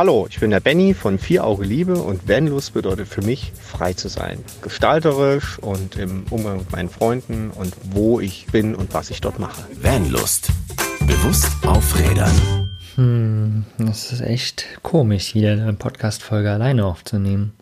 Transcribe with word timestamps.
Hallo, 0.00 0.26
ich 0.30 0.40
bin 0.40 0.48
der 0.50 0.60
Benny 0.60 0.94
von 0.94 1.18
Vier 1.18 1.44
Auge 1.44 1.62
Liebe 1.62 1.96
und 1.96 2.26
Vanlust 2.26 2.72
bedeutet 2.72 3.06
für 3.06 3.20
mich, 3.20 3.52
frei 3.60 3.92
zu 3.92 4.08
sein. 4.08 4.42
Gestalterisch 4.62 5.58
und 5.58 5.96
im 5.96 6.24
Umgang 6.30 6.56
mit 6.56 6.72
meinen 6.72 6.88
Freunden 6.88 7.50
und 7.50 7.74
wo 7.90 8.18
ich 8.18 8.46
bin 8.46 8.74
und 8.74 8.94
was 8.94 9.10
ich 9.10 9.20
dort 9.20 9.38
mache. 9.38 9.62
Vanlust. 9.82 10.48
Bewusst 11.00 11.50
aufrädern. 11.66 12.32
Hm, 12.94 13.66
das 13.76 14.10
ist 14.10 14.22
echt 14.22 14.64
komisch, 14.82 15.34
wieder 15.34 15.52
eine 15.52 15.74
Podcast-Folge 15.74 16.50
alleine 16.50 16.86
aufzunehmen. 16.86 17.52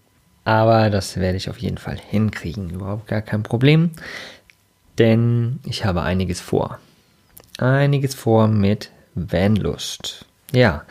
Aber 0.45 0.91
das 0.91 1.17
werde 1.17 1.39
ich 1.39 1.51
auf 1.51 1.59
jeden 1.59 1.79
Fall 1.79 1.99
hinkriegen. 1.99 2.71
Überhaupt 2.71 3.09
gar 3.09 3.23
kein 3.23 3.43
Problem. 3.43 3.91
Denn 4.97 5.59
ich 5.65 5.85
habe 5.85 6.03
einiges 6.03 6.41
vor. 6.41 6.79
Einiges 7.59 8.15
vor 8.15 8.47
mit 8.47 8.93
Vanlust. 9.17 10.25
Ja, 10.53 10.85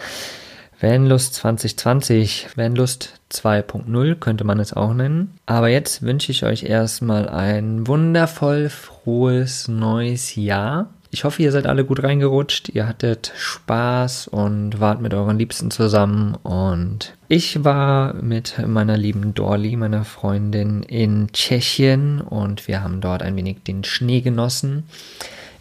Vanlust 0.80 1.34
2020, 1.34 2.50
Vanlust 2.56 3.20
2.0 3.32 4.16
könnte 4.16 4.44
man 4.44 4.60
es 4.60 4.74
auch 4.74 4.94
nennen. 4.94 5.34
Aber 5.48 5.70
jetzt 5.70 6.04
wünsche 6.04 6.32
ich 6.32 6.46
euch 6.46 6.64
erstmal 6.64 7.28
ein 7.28 7.88
wundervoll 7.88 8.70
frohes 8.70 9.68
neues 9.68 10.36
Jahr. 10.36 10.92
Ich 11.10 11.24
hoffe, 11.24 11.42
ihr 11.42 11.52
seid 11.52 11.66
alle 11.66 11.84
gut 11.84 12.04
reingerutscht, 12.04 12.70
ihr 12.70 12.88
hattet 12.88 13.32
Spaß 13.36 14.28
und 14.28 14.80
wart 14.80 15.02
mit 15.02 15.16
euren 15.16 15.40
Liebsten 15.40 15.72
zusammen. 15.72 16.36
Und 16.44 17.16
ich 17.28 17.64
war 17.64 18.14
mit 18.14 18.56
meiner 18.68 18.98
lieben 18.98 19.34
Dorli, 19.34 19.78
meiner 19.78 20.06
Freundin, 20.06 20.84
in 20.84 21.32
Tschechien 21.32 22.22
und 22.22 22.68
wir 22.68 22.84
haben 22.84 23.02
dort 23.02 23.24
ein 23.24 23.36
wenig 23.36 23.64
den 23.64 23.84
Schnee 23.84 24.22
genossen 24.22 24.84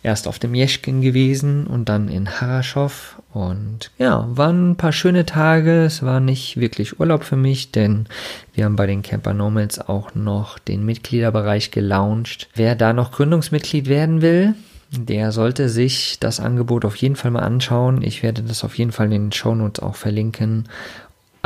erst 0.07 0.29
auf 0.29 0.39
dem 0.39 0.55
Jeschken 0.55 1.01
gewesen 1.01 1.67
und 1.67 1.89
dann 1.89 2.09
in 2.09 2.41
Haraschow. 2.41 3.21
Und 3.33 3.91
ja, 3.99 4.25
waren 4.31 4.71
ein 4.71 4.77
paar 4.77 4.93
schöne 4.93 5.27
Tage. 5.27 5.83
Es 5.83 6.03
war 6.05 6.21
nicht 6.21 6.59
wirklich 6.59 7.01
Urlaub 7.01 7.25
für 7.25 7.37
mich, 7.37 7.73
denn 7.73 8.07
wir 8.55 8.67
haben 8.67 8.77
bei 8.77 8.87
den 8.87 9.03
Camper 9.03 9.35
Nomads 9.35 9.81
auch 9.81 10.15
noch 10.15 10.61
den 10.61 10.85
Mitgliederbereich 10.85 11.73
gelauncht. 11.73 12.49
Wer 12.55 12.77
da 12.77 12.93
noch 12.93 13.11
Gründungsmitglied 13.11 13.89
werden 13.89 14.23
will, 14.23 14.55
der 14.93 15.33
sollte 15.33 15.69
sich 15.69 16.21
das 16.21 16.39
Angebot 16.39 16.85
auf 16.85 16.95
jeden 16.95 17.17
Fall 17.17 17.33
mal 17.33 17.43
anschauen. 17.43 18.01
Ich 18.03 18.23
werde 18.23 18.43
das 18.43 18.63
auf 18.63 18.79
jeden 18.79 18.93
Fall 18.93 19.07
in 19.07 19.11
den 19.11 19.33
Shownotes 19.33 19.83
auch 19.83 19.97
verlinken. 19.97 20.69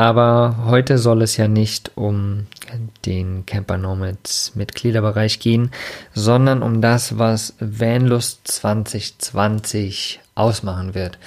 Aber 0.01 0.57
heute 0.65 0.97
soll 0.97 1.21
es 1.21 1.37
ja 1.37 1.47
nicht 1.47 1.91
um 1.95 2.47
den 3.05 3.45
Camper 3.45 3.77
Nomads 3.77 4.53
Mitgliederbereich 4.55 5.41
gehen, 5.41 5.73
sondern 6.15 6.63
um 6.63 6.81
das, 6.81 7.19
was 7.19 7.55
Vanlust 7.61 8.49
2020 8.49 10.21
ausmachen 10.35 10.95
wird. 10.95 11.19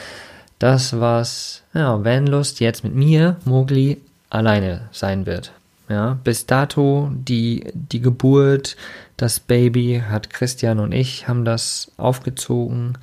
Das, 0.57 0.99
was 0.99 1.61
ja, 1.75 2.03
Vanlust 2.03 2.61
jetzt 2.61 2.83
mit 2.83 2.95
mir, 2.95 3.35
Mogli, 3.45 4.01
alleine 4.31 4.89
sein 4.91 5.27
wird. 5.27 5.51
Ja, 5.87 6.17
bis 6.23 6.47
dato 6.47 7.11
die, 7.13 7.67
die 7.75 8.01
Geburt, 8.01 8.75
das 9.17 9.39
Baby 9.39 10.01
hat 10.09 10.31
Christian 10.31 10.79
und 10.79 10.93
ich 10.93 11.27
haben 11.27 11.45
das 11.45 11.91
aufgezogen. 11.97 12.97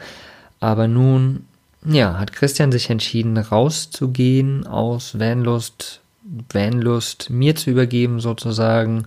Aber 0.59 0.89
nun 0.89 1.47
ja, 1.84 2.19
hat 2.19 2.33
Christian 2.33 2.73
sich 2.73 2.91
entschieden, 2.91 3.36
rauszugehen 3.36 4.67
aus 4.67 5.19
Vanlust, 5.19 6.00
Vanlust 6.53 7.31
mir 7.31 7.56
zu 7.56 7.70
übergeben 7.70 8.20
sozusagen, 8.20 9.06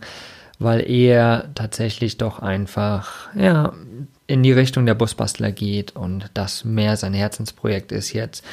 weil 0.60 0.90
er 0.90 1.50
tatsächlich 1.56 2.18
doch 2.18 2.40
einfach, 2.40 3.34
ja, 3.36 3.74
in 4.26 4.42
die 4.44 4.52
Richtung 4.52 4.86
der 4.86 4.96
Busbastler 4.96 5.52
geht 5.52 5.96
und 5.96 6.30
das 6.34 6.64
mehr 6.64 6.98
sein 6.98 7.14
Herzensprojekt 7.14 7.92
ist 7.92 8.14
jetzt. 8.14 8.44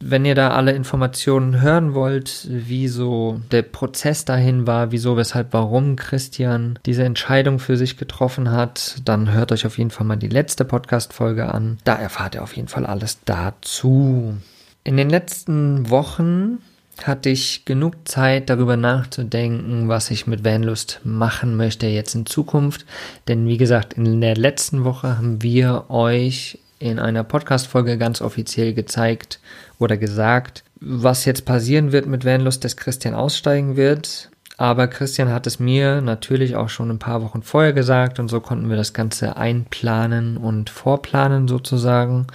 Wenn 0.00 0.24
ihr 0.24 0.34
da 0.34 0.50
alle 0.50 0.72
Informationen 0.72 1.60
hören 1.60 1.94
wollt, 1.94 2.46
wie 2.50 2.88
so 2.88 3.40
der 3.50 3.62
Prozess 3.62 4.24
dahin 4.24 4.66
war, 4.66 4.92
wieso, 4.92 5.16
weshalb, 5.16 5.52
warum 5.52 5.96
Christian 5.96 6.78
diese 6.86 7.04
Entscheidung 7.04 7.58
für 7.58 7.76
sich 7.76 7.96
getroffen 7.96 8.50
hat, 8.50 9.00
dann 9.04 9.32
hört 9.32 9.52
euch 9.52 9.66
auf 9.66 9.78
jeden 9.78 9.90
Fall 9.90 10.06
mal 10.06 10.16
die 10.16 10.28
letzte 10.28 10.64
Podcast-Folge 10.64 11.52
an. 11.52 11.78
Da 11.84 11.94
erfahrt 11.94 12.34
ihr 12.34 12.42
auf 12.42 12.56
jeden 12.56 12.68
Fall 12.68 12.86
alles 12.86 13.18
dazu. 13.24 14.34
In 14.82 14.96
den 14.96 15.08
letzten 15.08 15.88
Wochen 15.88 16.58
hatte 17.02 17.28
ich 17.28 17.64
genug 17.64 18.06
Zeit 18.06 18.50
darüber 18.50 18.76
nachzudenken, 18.76 19.88
was 19.88 20.10
ich 20.10 20.26
mit 20.26 20.44
Vanlust 20.44 21.00
machen 21.02 21.56
möchte 21.56 21.86
jetzt 21.86 22.14
in 22.14 22.26
Zukunft. 22.26 22.86
Denn 23.26 23.48
wie 23.48 23.56
gesagt, 23.56 23.94
in 23.94 24.20
der 24.20 24.36
letzten 24.36 24.84
Woche 24.84 25.16
haben 25.16 25.42
wir 25.42 25.86
euch 25.88 26.58
in 26.90 26.98
einer 26.98 27.24
Podcast-Folge 27.24 27.96
ganz 27.96 28.20
offiziell 28.20 28.74
gezeigt 28.74 29.40
oder 29.78 29.96
gesagt, 29.96 30.64
was 30.80 31.24
jetzt 31.24 31.46
passieren 31.46 31.92
wird 31.92 32.06
mit 32.06 32.26
Vanlust, 32.26 32.62
dass 32.62 32.76
Christian 32.76 33.14
aussteigen 33.14 33.76
wird. 33.76 34.30
Aber 34.58 34.86
Christian 34.86 35.32
hat 35.32 35.46
es 35.46 35.58
mir 35.58 36.02
natürlich 36.02 36.56
auch 36.56 36.68
schon 36.68 36.90
ein 36.90 36.98
paar 36.98 37.22
Wochen 37.22 37.42
vorher 37.42 37.72
gesagt 37.72 38.20
und 38.20 38.28
so 38.28 38.40
konnten 38.40 38.68
wir 38.68 38.76
das 38.76 38.92
Ganze 38.92 39.38
einplanen 39.38 40.36
und 40.36 40.68
vorplanen 40.68 41.48
sozusagen. 41.48 42.26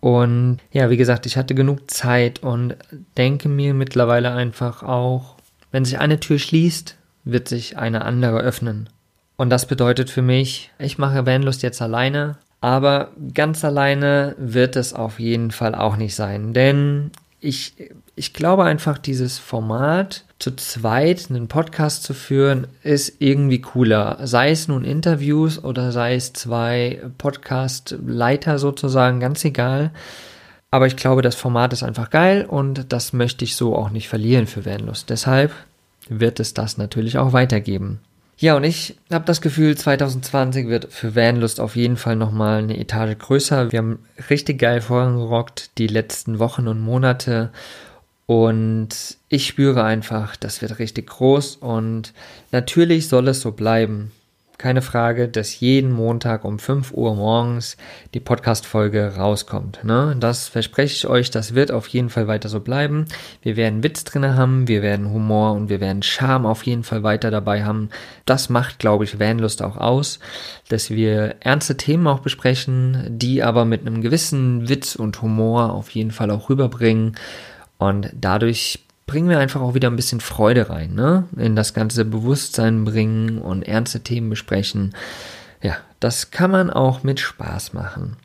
Und 0.00 0.58
ja, 0.70 0.90
wie 0.90 0.98
gesagt, 0.98 1.24
ich 1.24 1.38
hatte 1.38 1.54
genug 1.54 1.90
Zeit 1.90 2.42
und 2.42 2.76
denke 3.16 3.48
mir 3.48 3.72
mittlerweile 3.72 4.32
einfach 4.32 4.82
auch, 4.82 5.36
wenn 5.70 5.86
sich 5.86 5.98
eine 5.98 6.20
Tür 6.20 6.38
schließt, 6.38 6.96
wird 7.24 7.48
sich 7.48 7.78
eine 7.78 8.04
andere 8.04 8.40
öffnen. 8.40 8.90
Und 9.38 9.48
das 9.48 9.64
bedeutet 9.64 10.10
für 10.10 10.22
mich, 10.22 10.70
ich 10.78 10.98
mache 10.98 11.24
Vanlust 11.24 11.62
jetzt 11.62 11.80
alleine 11.80 12.36
aber 12.62 13.10
ganz 13.34 13.64
alleine 13.64 14.36
wird 14.38 14.76
es 14.76 14.94
auf 14.94 15.18
jeden 15.18 15.50
Fall 15.50 15.74
auch 15.74 15.96
nicht 15.96 16.14
sein, 16.14 16.54
denn 16.54 17.10
ich, 17.40 17.74
ich 18.14 18.32
glaube 18.32 18.62
einfach, 18.62 18.98
dieses 18.98 19.40
Format 19.40 20.24
zu 20.38 20.54
zweit 20.54 21.26
einen 21.28 21.48
Podcast 21.48 22.04
zu 22.04 22.14
führen, 22.14 22.68
ist 22.84 23.16
irgendwie 23.18 23.60
cooler. 23.60 24.18
Sei 24.22 24.52
es 24.52 24.68
nun 24.68 24.84
Interviews 24.84 25.62
oder 25.62 25.90
sei 25.90 26.14
es 26.14 26.32
zwei 26.32 27.02
Podcast-Leiter 27.18 28.60
sozusagen, 28.60 29.18
ganz 29.18 29.44
egal. 29.44 29.90
Aber 30.70 30.86
ich 30.86 30.94
glaube, 30.94 31.22
das 31.22 31.34
Format 31.34 31.72
ist 31.72 31.82
einfach 31.82 32.10
geil 32.10 32.46
und 32.48 32.92
das 32.92 33.12
möchte 33.12 33.44
ich 33.44 33.56
so 33.56 33.74
auch 33.74 33.90
nicht 33.90 34.08
verlieren 34.08 34.46
für 34.46 34.64
Vanlust. 34.64 35.10
Deshalb 35.10 35.52
wird 36.08 36.38
es 36.38 36.54
das 36.54 36.78
natürlich 36.78 37.18
auch 37.18 37.32
weitergeben. 37.32 37.98
Ja, 38.36 38.56
und 38.56 38.64
ich 38.64 38.96
habe 39.12 39.24
das 39.24 39.40
Gefühl, 39.40 39.76
2020 39.76 40.66
wird 40.68 40.92
für 40.92 41.14
Vanlust 41.14 41.60
auf 41.60 41.76
jeden 41.76 41.96
Fall 41.96 42.16
nochmal 42.16 42.58
eine 42.58 42.78
Etage 42.78 43.16
größer. 43.18 43.70
Wir 43.70 43.78
haben 43.78 43.98
richtig 44.30 44.58
geil 44.58 44.80
vorangerockt 44.80 45.78
die 45.78 45.86
letzten 45.86 46.38
Wochen 46.38 46.66
und 46.66 46.80
Monate. 46.80 47.52
Und 48.26 48.88
ich 49.28 49.46
spüre 49.46 49.84
einfach, 49.84 50.36
das 50.36 50.62
wird 50.62 50.78
richtig 50.78 51.08
groß. 51.08 51.56
Und 51.56 52.12
natürlich 52.50 53.08
soll 53.08 53.28
es 53.28 53.40
so 53.40 53.52
bleiben 53.52 54.12
keine 54.62 54.80
Frage, 54.80 55.26
dass 55.26 55.58
jeden 55.58 55.90
Montag 55.90 56.44
um 56.44 56.60
5 56.60 56.92
Uhr 56.92 57.16
morgens 57.16 57.76
die 58.14 58.20
Podcast-Folge 58.20 59.16
rauskommt. 59.16 59.82
Ne? 59.82 60.14
Das 60.20 60.46
verspreche 60.46 60.94
ich 60.94 61.08
euch, 61.08 61.32
das 61.32 61.56
wird 61.56 61.72
auf 61.72 61.88
jeden 61.88 62.10
Fall 62.10 62.28
weiter 62.28 62.48
so 62.48 62.60
bleiben. 62.60 63.06
Wir 63.42 63.56
werden 63.56 63.82
Witz 63.82 64.04
drin 64.04 64.36
haben, 64.36 64.68
wir 64.68 64.80
werden 64.80 65.10
Humor 65.10 65.54
und 65.54 65.68
wir 65.68 65.80
werden 65.80 66.04
Charme 66.04 66.46
auf 66.46 66.62
jeden 66.62 66.84
Fall 66.84 67.02
weiter 67.02 67.32
dabei 67.32 67.64
haben. 67.64 67.88
Das 68.24 68.50
macht, 68.50 68.78
glaube 68.78 69.02
ich, 69.02 69.18
Vanlust 69.18 69.62
auch 69.62 69.76
aus, 69.76 70.20
dass 70.68 70.90
wir 70.90 71.34
ernste 71.40 71.76
Themen 71.76 72.06
auch 72.06 72.20
besprechen, 72.20 73.04
die 73.08 73.42
aber 73.42 73.64
mit 73.64 73.84
einem 73.84 74.00
gewissen 74.00 74.68
Witz 74.68 74.94
und 74.94 75.22
Humor 75.22 75.72
auf 75.72 75.90
jeden 75.90 76.12
Fall 76.12 76.30
auch 76.30 76.48
rüberbringen. 76.48 77.16
Und 77.78 78.10
dadurch 78.14 78.78
bringen 79.06 79.28
wir 79.28 79.38
einfach 79.38 79.60
auch 79.60 79.74
wieder 79.74 79.90
ein 79.90 79.96
bisschen 79.96 80.20
Freude 80.20 80.70
rein, 80.70 80.94
ne? 80.94 81.24
In 81.36 81.56
das 81.56 81.74
ganze 81.74 82.04
Bewusstsein 82.04 82.84
bringen 82.84 83.38
und 83.38 83.62
ernste 83.62 84.00
Themen 84.00 84.30
besprechen. 84.30 84.94
Ja, 85.62 85.76
das 86.00 86.30
kann 86.30 86.50
man 86.50 86.70
auch 86.70 87.02
mit 87.02 87.20
Spaß 87.20 87.72
machen. 87.72 88.16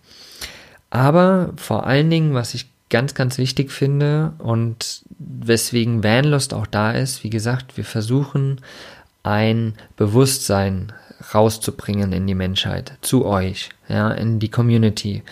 Aber 0.90 1.54
vor 1.58 1.86
allen 1.86 2.10
Dingen, 2.10 2.34
was 2.34 2.54
ich 2.54 2.70
ganz, 2.90 3.14
ganz 3.14 3.38
wichtig 3.38 3.72
finde 3.72 4.34
und 4.38 5.02
weswegen 5.20 6.04
Vanlust 6.04 6.54
auch 6.54 6.68
da 6.68 6.92
ist, 6.92 7.24
wie 7.24 7.30
gesagt, 7.30 7.78
wir 7.78 7.84
versuchen 7.84 8.62
ein 9.24 9.74
Bewusstsein 9.98 10.94
rauszubringen 11.34 12.14
in 12.14 12.28
die 12.28 12.36
Menschheit, 12.36 12.94
zu 13.02 13.26
euch, 13.26 13.70
ja, 13.90 14.12
in 14.12 14.40
die 14.40 14.50
Community. 14.50 15.24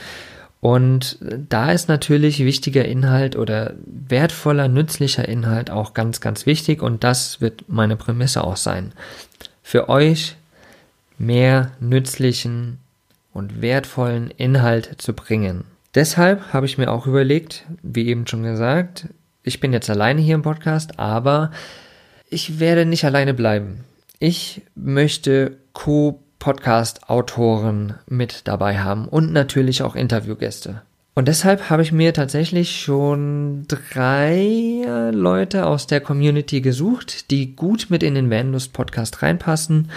Und 0.66 1.20
da 1.22 1.72
ist 1.72 1.90
natürlich 1.90 2.40
wichtiger 2.40 2.86
Inhalt 2.86 3.36
oder 3.36 3.76
wertvoller, 3.86 4.68
nützlicher 4.68 5.30
Inhalt 5.30 5.70
auch 5.70 5.94
ganz, 5.94 6.22
ganz 6.22 6.48
wichtig 6.48 6.82
und 6.82 7.04
das 7.04 7.40
wird 7.40 7.66
meine 7.68 7.96
Prämisse 7.96 8.44
auch 8.44 8.58
sein. 8.58 8.92
Für 9.62 9.90
euch 9.90 10.38
mehr 11.20 11.74
nützlichen 11.80 12.80
und 13.32 13.62
wertvollen 13.62 14.32
Inhalt 14.32 14.96
zu 14.98 15.14
bringen. 15.14 15.66
Deshalb 15.94 16.52
habe 16.52 16.66
ich 16.66 16.80
mir 16.80 16.92
auch 16.92 17.06
überlegt, 17.06 17.66
wie 17.84 18.08
eben 18.08 18.26
schon 18.26 18.42
gesagt, 18.42 19.08
ich 19.44 19.60
bin 19.60 19.72
jetzt 19.72 19.92
alleine 19.92 20.20
hier 20.20 20.34
im 20.34 20.42
Podcast, 20.42 20.98
aber 20.98 21.52
ich 22.28 22.60
werde 22.60 22.88
nicht 22.88 23.06
alleine 23.06 23.36
bleiben. 23.36 23.84
Ich 24.18 24.64
möchte 24.74 25.58
Co 25.74 26.24
Podcast-Autoren 26.46 27.96
mit 28.08 28.48
dabei 28.48 28.78
haben 28.78 29.08
und 29.08 29.34
natürlich 29.34 29.82
auch 29.82 29.96
Interviewgäste. 29.96 30.84
Und 31.16 31.28
deshalb 31.28 31.72
habe 31.72 31.82
ich 31.82 31.92
mir 31.92 32.14
tatsächlich 32.14 32.82
schon 32.82 33.66
drei 33.68 34.86
Leute 35.12 35.66
aus 35.66 35.88
der 35.88 36.02
Community 36.02 36.62
gesucht, 36.62 37.32
die 37.32 37.56
gut 37.56 37.88
mit 37.90 38.04
in 38.04 38.14
den 38.14 38.30
Vanlust 38.30 38.74
Podcast 38.74 39.24
reinpassen, 39.24 39.90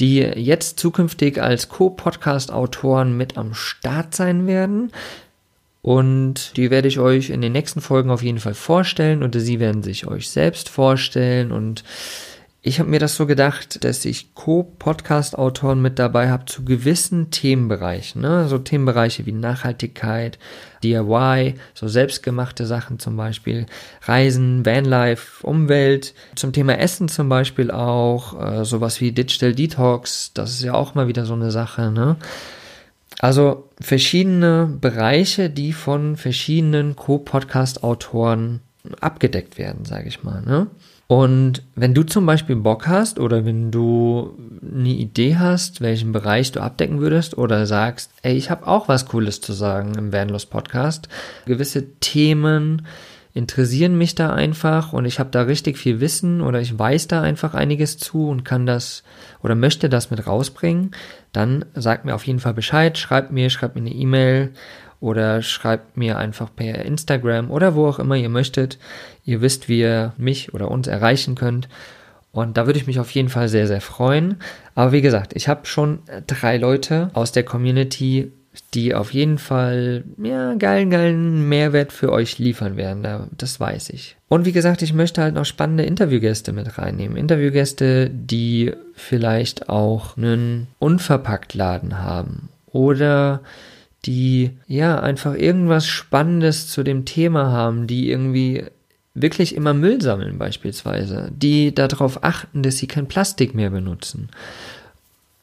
die 0.00 0.20
jetzt 0.20 0.80
zukünftig 0.80 1.42
als 1.42 1.68
Co-Podcast-Autoren 1.68 3.14
mit 3.14 3.36
am 3.36 3.52
Start 3.52 4.14
sein 4.14 4.46
werden. 4.46 4.92
Und 5.82 6.56
die 6.56 6.70
werde 6.70 6.88
ich 6.88 6.98
euch 6.98 7.28
in 7.28 7.42
den 7.42 7.52
nächsten 7.52 7.82
Folgen 7.82 8.08
auf 8.08 8.22
jeden 8.22 8.40
Fall 8.40 8.54
vorstellen 8.54 9.22
oder 9.22 9.38
sie 9.38 9.60
werden 9.60 9.82
sich 9.82 10.06
euch 10.06 10.30
selbst 10.30 10.70
vorstellen 10.70 11.52
und 11.52 11.84
ich 12.62 12.78
habe 12.78 12.90
mir 12.90 12.98
das 12.98 13.16
so 13.16 13.26
gedacht, 13.26 13.84
dass 13.84 14.04
ich 14.04 14.34
Co-Podcast-Autoren 14.34 15.80
mit 15.80 15.98
dabei 15.98 16.30
habe 16.30 16.44
zu 16.44 16.62
gewissen 16.62 17.30
Themenbereichen, 17.30 18.20
ne? 18.20 18.48
so 18.48 18.58
Themenbereiche 18.58 19.24
wie 19.24 19.32
Nachhaltigkeit, 19.32 20.38
DIY, 20.82 21.54
so 21.72 21.88
selbstgemachte 21.88 22.66
Sachen 22.66 22.98
zum 22.98 23.16
Beispiel, 23.16 23.64
Reisen, 24.02 24.66
Vanlife, 24.66 25.46
Umwelt, 25.46 26.12
zum 26.34 26.52
Thema 26.52 26.78
Essen 26.78 27.08
zum 27.08 27.30
Beispiel 27.30 27.70
auch, 27.70 28.38
äh, 28.38 28.64
sowas 28.66 29.00
wie 29.00 29.12
Digital 29.12 29.54
Detox, 29.54 30.32
das 30.34 30.50
ist 30.50 30.62
ja 30.62 30.74
auch 30.74 30.94
mal 30.94 31.08
wieder 31.08 31.24
so 31.24 31.34
eine 31.34 31.50
Sache, 31.50 31.90
ne? 31.90 32.16
Also 33.20 33.68
verschiedene 33.80 34.66
Bereiche, 34.80 35.50
die 35.50 35.72
von 35.72 36.16
verschiedenen 36.16 36.96
Co-Podcast-Autoren 36.96 38.60
abgedeckt 39.00 39.58
werden, 39.58 39.84
sage 39.84 40.08
ich 40.08 40.22
mal, 40.22 40.42
ne? 40.42 40.66
Und 41.10 41.64
wenn 41.74 41.92
du 41.92 42.04
zum 42.04 42.24
Beispiel 42.24 42.54
Bock 42.54 42.86
hast 42.86 43.18
oder 43.18 43.44
wenn 43.44 43.72
du 43.72 44.38
eine 44.62 44.90
Idee 44.90 45.38
hast, 45.38 45.80
welchen 45.80 46.12
Bereich 46.12 46.52
du 46.52 46.60
abdecken 46.60 47.00
würdest 47.00 47.36
oder 47.36 47.66
sagst, 47.66 48.12
ey, 48.22 48.36
ich 48.36 48.48
habe 48.48 48.68
auch 48.68 48.86
was 48.86 49.06
Cooles 49.06 49.40
zu 49.40 49.52
sagen 49.52 49.96
im 49.98 50.12
Vanlos 50.12 50.46
Podcast, 50.46 51.08
gewisse 51.46 51.94
Themen 51.98 52.86
interessieren 53.34 53.98
mich 53.98 54.14
da 54.14 54.32
einfach 54.32 54.92
und 54.92 55.04
ich 55.04 55.18
habe 55.18 55.30
da 55.32 55.42
richtig 55.42 55.78
viel 55.78 55.98
Wissen 55.98 56.42
oder 56.42 56.60
ich 56.60 56.78
weiß 56.78 57.08
da 57.08 57.22
einfach 57.22 57.54
einiges 57.54 57.98
zu 57.98 58.28
und 58.28 58.44
kann 58.44 58.64
das 58.64 59.02
oder 59.42 59.56
möchte 59.56 59.88
das 59.88 60.12
mit 60.12 60.28
rausbringen, 60.28 60.92
dann 61.32 61.64
sag 61.74 62.04
mir 62.04 62.14
auf 62.14 62.24
jeden 62.24 62.38
Fall 62.38 62.54
Bescheid, 62.54 62.96
schreib 62.96 63.32
mir, 63.32 63.50
schreib 63.50 63.74
mir 63.74 63.80
eine 63.80 63.92
E-Mail 63.92 64.50
oder 65.00 65.42
schreibt 65.42 65.96
mir 65.96 66.18
einfach 66.18 66.50
per 66.54 66.84
Instagram 66.84 67.50
oder 67.50 67.74
wo 67.74 67.86
auch 67.86 67.98
immer 67.98 68.16
ihr 68.16 68.28
möchtet. 68.28 68.78
Ihr 69.24 69.40
wisst, 69.40 69.68
wie 69.68 69.80
ihr 69.80 70.12
mich 70.18 70.54
oder 70.54 70.70
uns 70.70 70.86
erreichen 70.86 71.34
könnt. 71.34 71.68
Und 72.32 72.56
da 72.56 72.66
würde 72.66 72.78
ich 72.78 72.86
mich 72.86 73.00
auf 73.00 73.10
jeden 73.10 73.28
Fall 73.28 73.48
sehr, 73.48 73.66
sehr 73.66 73.80
freuen. 73.80 74.36
Aber 74.74 74.92
wie 74.92 75.00
gesagt, 75.00 75.32
ich 75.34 75.48
habe 75.48 75.66
schon 75.66 76.00
drei 76.26 76.58
Leute 76.58 77.10
aus 77.12 77.32
der 77.32 77.42
Community, 77.42 78.30
die 78.74 78.94
auf 78.94 79.12
jeden 79.12 79.38
Fall 79.38 80.04
ja, 80.22 80.54
geilen, 80.54 80.90
geilen 80.90 81.48
Mehrwert 81.48 81.92
für 81.92 82.12
euch 82.12 82.38
liefern 82.38 82.76
werden. 82.76 83.06
Das 83.36 83.58
weiß 83.58 83.90
ich. 83.90 84.16
Und 84.28 84.44
wie 84.44 84.52
gesagt, 84.52 84.82
ich 84.82 84.92
möchte 84.92 85.22
halt 85.22 85.34
noch 85.34 85.44
spannende 85.44 85.84
Interviewgäste 85.84 86.52
mit 86.52 86.78
reinnehmen. 86.78 87.16
Interviewgäste, 87.16 88.10
die 88.10 88.72
vielleicht 88.94 89.68
auch 89.68 90.16
einen 90.16 90.68
Unverpacktladen 90.78 91.98
haben 91.98 92.48
oder 92.66 93.40
die 94.06 94.52
ja 94.66 95.00
einfach 95.00 95.34
irgendwas 95.34 95.86
Spannendes 95.86 96.68
zu 96.68 96.82
dem 96.82 97.04
Thema 97.04 97.50
haben, 97.50 97.86
die 97.86 98.10
irgendwie 98.10 98.64
wirklich 99.14 99.54
immer 99.54 99.74
Müll 99.74 100.00
sammeln 100.00 100.38
beispielsweise, 100.38 101.30
die 101.34 101.74
darauf 101.74 102.24
achten, 102.24 102.62
dass 102.62 102.78
sie 102.78 102.86
kein 102.86 103.08
Plastik 103.08 103.54
mehr 103.54 103.70
benutzen. 103.70 104.28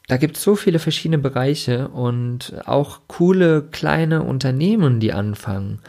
Da 0.08 0.16
gibt 0.16 0.38
es 0.38 0.44
so 0.44 0.56
viele 0.56 0.80
verschiedene 0.80 1.18
Bereiche 1.18 1.90
und 1.90 2.54
auch 2.66 3.02
coole 3.08 3.62
kleine 3.62 4.24
Unternehmen, 4.24 5.02
die 5.02 5.12
anfangen, 5.12 5.80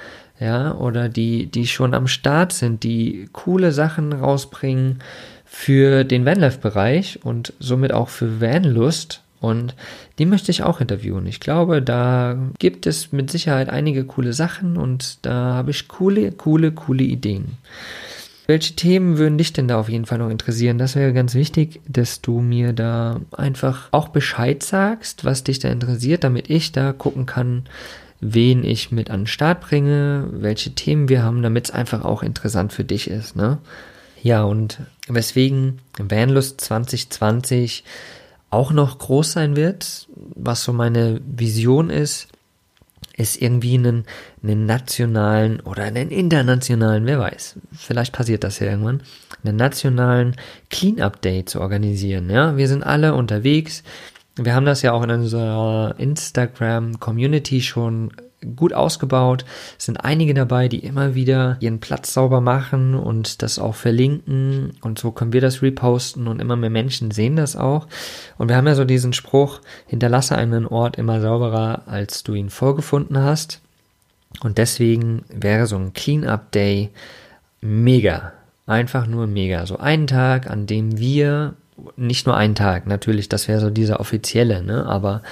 ja, 0.41 0.75
oder 0.75 1.09
die, 1.09 1.47
die 1.47 1.67
schon 1.67 1.95
am 1.95 2.09
Start 2.09 2.53
sind, 2.53 2.83
die 2.83 3.29
coole 3.33 3.73
Sachen 3.73 4.13
rausbringen 4.13 5.01
für 5.45 6.05
den 6.05 6.25
Vanlife-Bereich 6.25 7.21
und 7.25 7.53
somit 7.61 7.93
auch 7.93 8.09
für 8.09 8.41
Vanlust 8.41 9.23
und 9.41 9.75
die 10.19 10.27
möchte 10.27 10.51
ich 10.51 10.63
auch 10.63 10.81
interviewen. 10.81 11.27
Ich 11.27 11.41
glaube, 11.41 11.81
da 11.83 12.37
gibt 12.59 12.87
es 12.87 13.13
mit 13.13 13.31
Sicherheit 13.31 13.69
einige 13.69 14.05
coole 14.05 14.33
Sachen 14.33 14.77
und 14.77 15.19
da 15.23 15.55
habe 15.55 15.71
ich 15.71 15.89
coole, 15.89 16.33
coole, 16.33 16.73
coole 16.73 17.05
Ideen. 17.05 17.57
Welche 18.49 18.75
Themen 18.75 19.19
würden 19.19 19.37
dich 19.37 19.53
denn 19.53 19.69
da 19.69 19.79
auf 19.79 19.91
jeden 19.91 20.07
Fall 20.07 20.17
noch 20.17 20.31
interessieren? 20.31 20.79
Das 20.79 20.97
wäre 20.97 21.13
ganz 21.13 21.35
wichtig, 21.35 21.81
dass 21.87 22.23
du 22.23 22.41
mir 22.41 22.73
da 22.73 23.21
einfach 23.31 23.89
auch 23.91 24.09
Bescheid 24.09 24.63
sagst, 24.63 25.27
was 25.27 25.45
dich 25.45 25.59
da 25.59 25.69
interessiert, 25.69 26.25
damit 26.25 26.49
ich 26.49 26.73
da 26.73 26.95
gucken 26.95 27.27
kann, 27.27 27.65
wen 28.21 28.65
ich 28.65 28.91
mit 28.91 29.11
an 29.11 29.21
den 29.21 29.27
Start 29.27 29.61
bringe, 29.61 30.29
welche 30.33 30.75
Themen 30.75 31.11
wir 31.11 31.23
haben, 31.23 31.43
damit 31.43 31.67
es 31.67 31.71
einfach 31.71 32.07
auch 32.07 32.23
interessant 32.23 32.73
für 32.73 32.85
dich 32.85 33.11
ist. 33.11 33.37
Ne? 33.37 33.59
Ja, 34.23 34.45
und 34.45 34.79
weswegen 35.09 35.81
Vanlust 35.99 36.61
2020 36.63 37.85
auch 38.51 38.73
noch 38.73 38.99
groß 38.99 39.33
sein 39.33 39.57
wird, 39.57 40.09
was 40.17 40.63
so 40.63 40.73
meine 40.73 41.21
Vision 41.25 41.91
ist, 41.91 42.29
ist 43.17 43.43
irgendwie 43.43 43.75
einen, 43.75 44.05
einen 44.43 44.65
nationalen 44.65 45.61
oder 45.61 45.83
einen 45.83 46.11
internationalen, 46.11 47.05
wer 47.05 47.19
weiß, 47.19 47.57
vielleicht 47.73 48.13
passiert 48.13 48.45
das 48.45 48.61
ja 48.61 48.69
irgendwann, 48.69 49.03
einen 49.45 49.57
nationalen 49.57 50.37
Clean-Up 50.71 51.21
Day 51.21 51.45
zu 51.45 51.61
organisieren. 51.61 52.31
Ja, 52.31 52.57
wir 52.57 52.69
sind 52.69 52.85
alle 52.85 53.15
unterwegs. 53.15 53.83
Wir 54.37 54.55
haben 54.55 54.67
das 54.67 54.83
ja 54.83 54.93
auch 54.93 55.03
in 55.03 55.11
unserer 55.11 55.97
Instagram 55.99 57.01
Community 57.01 57.61
schon 57.61 58.13
gut 58.57 58.73
ausgebaut. 58.73 59.45
Es 59.79 59.87
sind 59.87 59.97
einige 59.97 60.35
dabei, 60.35 60.69
die 60.69 60.79
immer 60.79 61.15
wieder 61.15 61.57
ihren 61.61 61.81
Platz 61.81 62.13
sauber 62.13 62.41
machen 62.41 62.95
und 62.95 63.43
das 63.43 63.59
auch 63.59 63.75
verlinken. 63.75 64.73
Und 64.81 64.99
so 64.99 65.11
können 65.11 65.33
wir 65.33 65.41
das 65.41 65.63
reposten 65.63 66.29
und 66.29 66.41
immer 66.41 66.57
mehr 66.57 66.71
Menschen 66.71 67.11
sehen 67.11 67.37
das 67.37 67.57
auch. 67.57 67.87
Und 68.37 68.49
wir 68.49 68.57
haben 68.57 68.67
ja 68.67 68.75
so 68.75 68.85
diesen 68.85 69.13
Spruch, 69.13 69.61
hinterlasse 69.87 70.37
einen 70.37 70.67
Ort 70.67 70.97
immer 70.97 71.21
sauberer, 71.21 71.83
als 71.87 72.23
du 72.23 72.35
ihn 72.35 72.51
vorgefunden 72.51 73.19
hast. 73.19 73.61
Und 74.41 74.59
deswegen 74.59 75.25
wäre 75.29 75.67
so 75.67 75.77
ein 75.77 75.93
Cleanup 75.93 76.53
Day 76.53 76.91
mega. 77.61 78.33
Einfach 78.67 79.07
nur 79.07 79.27
mega. 79.27 79.67
So 79.67 79.79
einen 79.79 80.07
Tag, 80.07 80.49
an 80.49 80.67
dem 80.67 80.99
wir, 80.99 81.55
nicht 81.97 82.27
nur 82.27 82.37
einen 82.37 82.55
Tag, 82.55 82.87
natürlich, 82.87 83.29
das 83.29 83.49
wäre 83.49 83.61
so 83.61 83.71
dieser 83.71 84.01
offizielle, 84.01 84.63
ne, 84.63 84.85
aber 84.87 85.23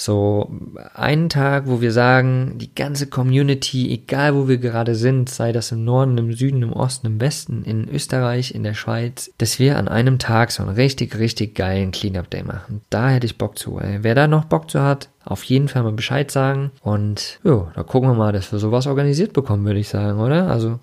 so 0.00 0.50
einen 0.94 1.28
Tag, 1.28 1.64
wo 1.66 1.82
wir 1.82 1.92
sagen, 1.92 2.54
die 2.56 2.74
ganze 2.74 3.06
Community, 3.06 3.92
egal 3.92 4.34
wo 4.34 4.48
wir 4.48 4.56
gerade 4.56 4.94
sind, 4.94 5.28
sei 5.28 5.52
das 5.52 5.72
im 5.72 5.84
Norden, 5.84 6.16
im 6.16 6.32
Süden, 6.32 6.62
im 6.62 6.72
Osten, 6.72 7.06
im 7.06 7.20
Westen, 7.20 7.64
in 7.64 7.86
Österreich, 7.86 8.54
in 8.54 8.64
der 8.64 8.72
Schweiz, 8.72 9.30
dass 9.36 9.58
wir 9.58 9.76
an 9.76 9.88
einem 9.88 10.18
Tag 10.18 10.52
so 10.52 10.62
einen 10.62 10.74
richtig, 10.74 11.18
richtig 11.18 11.54
geilen 11.54 11.90
Cleanup 11.90 12.30
Day 12.30 12.42
machen. 12.42 12.80
Da 12.88 13.10
hätte 13.10 13.26
ich 13.26 13.36
Bock 13.36 13.58
zu. 13.58 13.78
Ey. 13.78 13.98
Wer 14.00 14.14
da 14.14 14.26
noch 14.26 14.46
Bock 14.46 14.70
zu 14.70 14.80
hat, 14.80 15.10
auf 15.22 15.44
jeden 15.44 15.68
Fall 15.68 15.82
mal 15.82 15.92
Bescheid 15.92 16.30
sagen. 16.30 16.70
Und 16.80 17.38
jo, 17.44 17.68
da 17.74 17.82
gucken 17.82 18.08
wir 18.08 18.14
mal, 18.14 18.32
dass 18.32 18.52
wir 18.52 18.58
sowas 18.58 18.86
organisiert 18.86 19.34
bekommen, 19.34 19.66
würde 19.66 19.80
ich 19.80 19.90
sagen, 19.90 20.18
oder? 20.18 20.48
Also 20.48 20.80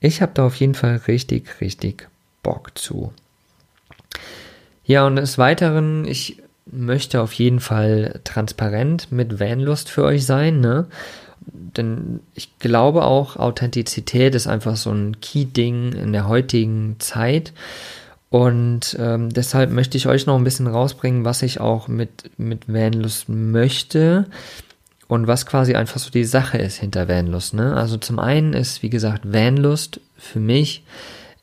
ich 0.00 0.22
habe 0.22 0.32
da 0.32 0.46
auf 0.46 0.54
jeden 0.56 0.74
Fall 0.74 1.02
richtig, 1.06 1.60
richtig 1.60 2.08
Bock 2.42 2.70
zu. 2.78 3.12
Ja, 4.86 5.06
und 5.06 5.16
des 5.16 5.36
Weiteren, 5.36 6.06
ich 6.06 6.42
möchte 6.76 7.20
auf 7.20 7.32
jeden 7.32 7.60
Fall 7.60 8.20
transparent 8.24 9.10
mit 9.10 9.40
Vanlust 9.40 9.88
für 9.88 10.04
euch 10.04 10.26
sein, 10.26 10.60
ne? 10.60 10.86
Denn 11.46 12.20
ich 12.34 12.58
glaube 12.58 13.04
auch, 13.04 13.36
Authentizität 13.36 14.34
ist 14.34 14.46
einfach 14.46 14.76
so 14.76 14.90
ein 14.90 15.20
Key-Ding 15.20 15.92
in 15.92 16.12
der 16.12 16.26
heutigen 16.26 16.96
Zeit. 17.00 17.52
Und 18.30 18.96
ähm, 18.98 19.28
deshalb 19.28 19.70
möchte 19.70 19.96
ich 19.96 20.08
euch 20.08 20.26
noch 20.26 20.36
ein 20.36 20.44
bisschen 20.44 20.66
rausbringen, 20.66 21.24
was 21.24 21.42
ich 21.42 21.60
auch 21.60 21.86
mit, 21.86 22.30
mit 22.38 22.72
Vanlust 22.72 23.28
möchte 23.28 24.26
und 25.06 25.26
was 25.26 25.46
quasi 25.46 25.74
einfach 25.74 26.00
so 26.00 26.10
die 26.10 26.24
Sache 26.24 26.58
ist 26.58 26.78
hinter 26.78 27.08
Vanlust. 27.08 27.54
Ne? 27.54 27.76
Also 27.76 27.96
zum 27.96 28.18
einen 28.18 28.52
ist, 28.52 28.82
wie 28.82 28.90
gesagt, 28.90 29.32
Vanlust 29.32 30.00
für 30.16 30.40
mich 30.40 30.82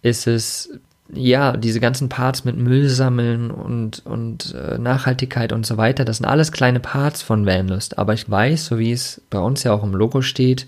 ist 0.02 0.28
es 0.28 0.72
ja, 1.14 1.58
diese 1.58 1.80
ganzen 1.80 2.10
Parts 2.10 2.46
mit 2.46 2.58
Müll 2.58 2.88
sammeln 2.88 3.52
und, 3.52 4.06
und 4.06 4.56
äh, 4.56 4.78
Nachhaltigkeit 4.78 5.52
und 5.52 5.66
so 5.66 5.78
weiter, 5.78 6.06
das 6.06 6.18
sind 6.18 6.26
alles 6.26 6.52
kleine 6.52 6.80
Parts 6.80 7.22
von 7.22 7.46
Vanlust. 7.46 7.98
Aber 7.98 8.14
ich 8.14 8.30
weiß, 8.30 8.66
so 8.66 8.80
wie 8.80 8.92
es 8.92 9.22
bei 9.30 9.40
uns 9.40 9.64
ja 9.64 9.74
auch 9.74 9.84
im 9.84 9.94
Logo 9.94 10.22
steht, 10.22 10.68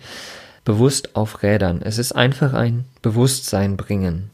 bewusst 0.66 1.16
auf 1.16 1.44
Rädern. 1.44 1.82
Es 1.84 1.98
ist 1.98 2.14
einfach 2.14 2.54
ein 2.54 2.86
Bewusstsein 3.02 3.78
bringen. 3.78 4.30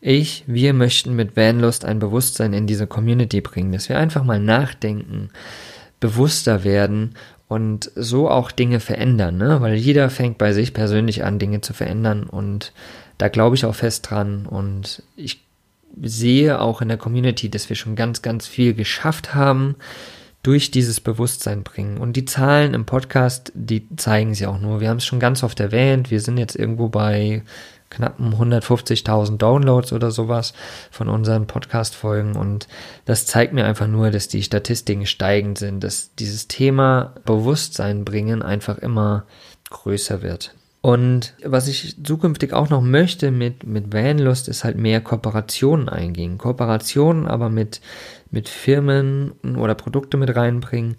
Ich, 0.00 0.44
wir 0.46 0.72
möchten 0.72 1.14
mit 1.14 1.36
Vanlust 1.36 1.84
ein 1.84 1.98
Bewusstsein 1.98 2.52
in 2.52 2.66
diese 2.66 2.86
Community 2.86 3.40
bringen, 3.40 3.72
dass 3.72 3.88
wir 3.88 3.98
einfach 3.98 4.24
mal 4.24 4.40
nachdenken, 4.40 5.30
bewusster 6.00 6.64
werden 6.64 7.14
und 7.48 7.90
so 7.94 8.30
auch 8.30 8.50
Dinge 8.50 8.80
verändern, 8.80 9.36
ne? 9.36 9.60
weil 9.60 9.74
jeder 9.74 10.08
fängt 10.08 10.38
bei 10.38 10.52
sich 10.52 10.72
persönlich 10.72 11.24
an, 11.24 11.38
Dinge 11.38 11.60
zu 11.60 11.74
verändern 11.74 12.22
und 12.22 12.72
da 13.20 13.28
glaube 13.28 13.54
ich 13.54 13.66
auch 13.66 13.74
fest 13.74 14.10
dran 14.10 14.46
und 14.46 15.02
ich 15.14 15.42
sehe 16.02 16.58
auch 16.58 16.80
in 16.80 16.88
der 16.88 16.96
Community, 16.96 17.50
dass 17.50 17.68
wir 17.68 17.76
schon 17.76 17.94
ganz, 17.94 18.22
ganz 18.22 18.46
viel 18.46 18.72
geschafft 18.72 19.34
haben, 19.34 19.76
durch 20.42 20.70
dieses 20.70 21.02
Bewusstsein 21.02 21.62
bringen. 21.62 21.98
Und 21.98 22.14
die 22.14 22.24
Zahlen 22.24 22.72
im 22.72 22.86
Podcast, 22.86 23.52
die 23.54 23.86
zeigen 23.96 24.34
sie 24.34 24.46
auch 24.46 24.58
nur. 24.58 24.80
Wir 24.80 24.88
haben 24.88 24.96
es 24.96 25.04
schon 25.04 25.20
ganz 25.20 25.42
oft 25.42 25.60
erwähnt. 25.60 26.10
Wir 26.10 26.20
sind 26.20 26.38
jetzt 26.38 26.56
irgendwo 26.56 26.88
bei 26.88 27.42
knappen 27.90 28.32
150.000 28.32 29.36
Downloads 29.36 29.92
oder 29.92 30.10
sowas 30.10 30.54
von 30.90 31.10
unseren 31.10 31.46
Podcast-Folgen. 31.46 32.36
Und 32.36 32.68
das 33.04 33.26
zeigt 33.26 33.52
mir 33.52 33.66
einfach 33.66 33.88
nur, 33.88 34.10
dass 34.10 34.28
die 34.28 34.42
Statistiken 34.42 35.04
steigend 35.04 35.58
sind, 35.58 35.84
dass 35.84 36.14
dieses 36.14 36.48
Thema 36.48 37.12
Bewusstsein 37.26 38.06
bringen 38.06 38.40
einfach 38.40 38.78
immer 38.78 39.26
größer 39.68 40.22
wird. 40.22 40.54
Und 40.82 41.34
was 41.44 41.68
ich 41.68 42.02
zukünftig 42.02 42.54
auch 42.54 42.70
noch 42.70 42.80
möchte 42.80 43.30
mit, 43.30 43.66
mit 43.66 43.92
Vanlust 43.92 44.48
ist 44.48 44.64
halt 44.64 44.78
mehr 44.78 45.02
Kooperationen 45.02 45.90
eingehen. 45.90 46.38
Kooperationen 46.38 47.26
aber 47.26 47.50
mit, 47.50 47.82
mit 48.30 48.48
Firmen 48.48 49.32
oder 49.58 49.74
Produkte 49.74 50.16
mit 50.16 50.34
reinbringen, 50.34 50.96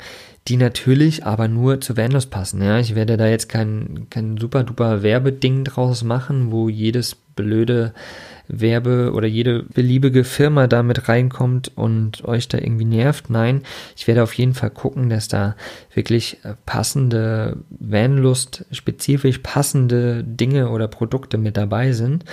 die 0.47 0.57
natürlich 0.57 1.25
aber 1.25 1.47
nur 1.47 1.81
zu 1.81 1.97
Vanlust 1.97 2.29
passen. 2.29 2.61
Ja, 2.61 2.79
ich 2.79 2.93
werde 2.93 3.17
da 3.17 3.27
jetzt 3.27 3.49
kein, 3.49 4.07
kein 4.11 4.37
super 4.37 4.63
duper 4.63 5.01
Werbeding 5.01 5.63
draus 5.63 6.03
machen, 6.03 6.51
wo 6.51 6.69
jedes 6.69 7.15
blöde 7.15 7.93
Werbe 8.51 9.11
oder 9.13 9.27
jede 9.27 9.63
beliebige 9.63 10.23
Firma 10.23 10.67
da 10.67 10.83
mit 10.83 11.07
reinkommt 11.07 11.71
und 11.75 12.23
euch 12.25 12.47
da 12.47 12.57
irgendwie 12.57 12.85
nervt. 12.85 13.29
Nein, 13.29 13.63
ich 13.95 14.07
werde 14.07 14.23
auf 14.23 14.33
jeden 14.33 14.53
Fall 14.53 14.69
gucken, 14.69 15.09
dass 15.09 15.27
da 15.27 15.55
wirklich 15.93 16.37
äh, 16.43 16.53
passende 16.65 17.57
Vanlust, 17.69 18.65
spezifisch 18.71 19.39
passende 19.39 20.23
Dinge 20.23 20.69
oder 20.69 20.87
Produkte 20.87 21.37
mit 21.37 21.57
dabei 21.57 21.93
sind. 21.93 22.25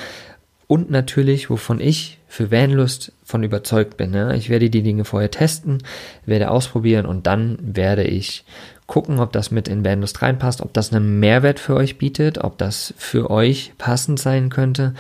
Und 0.67 0.91
natürlich, 0.91 1.49
wovon 1.49 1.81
ich 1.81 2.19
für 2.29 2.51
Vanlust 2.51 3.13
von 3.25 3.43
überzeugt 3.43 3.97
bin. 3.97 4.13
Ja. 4.13 4.33
Ich 4.33 4.51
werde 4.51 4.69
die 4.69 4.83
Dinge 4.83 5.07
vorher 5.07 5.31
testen, 5.31 5.79
werde 6.27 6.51
ausprobieren 6.51 7.07
und 7.07 7.27
dann 7.27 7.59
werde 7.63 8.05
ich 8.05 8.45
gucken, 8.87 9.19
ob 9.19 9.33
das 9.33 9.51
mit 9.51 9.67
in 9.69 9.85
Vanlust 9.85 10.21
reinpasst, 10.21 10.61
ob 10.61 10.73
das 10.75 10.93
einen 10.93 11.21
Mehrwert 11.21 11.59
für 11.59 11.75
euch 11.75 11.99
bietet, 11.99 12.39
ob 12.39 12.59
das 12.59 12.93
für 12.97 13.31
euch 13.31 13.73
passend 13.79 14.19
sein 14.19 14.51
könnte 14.51 14.95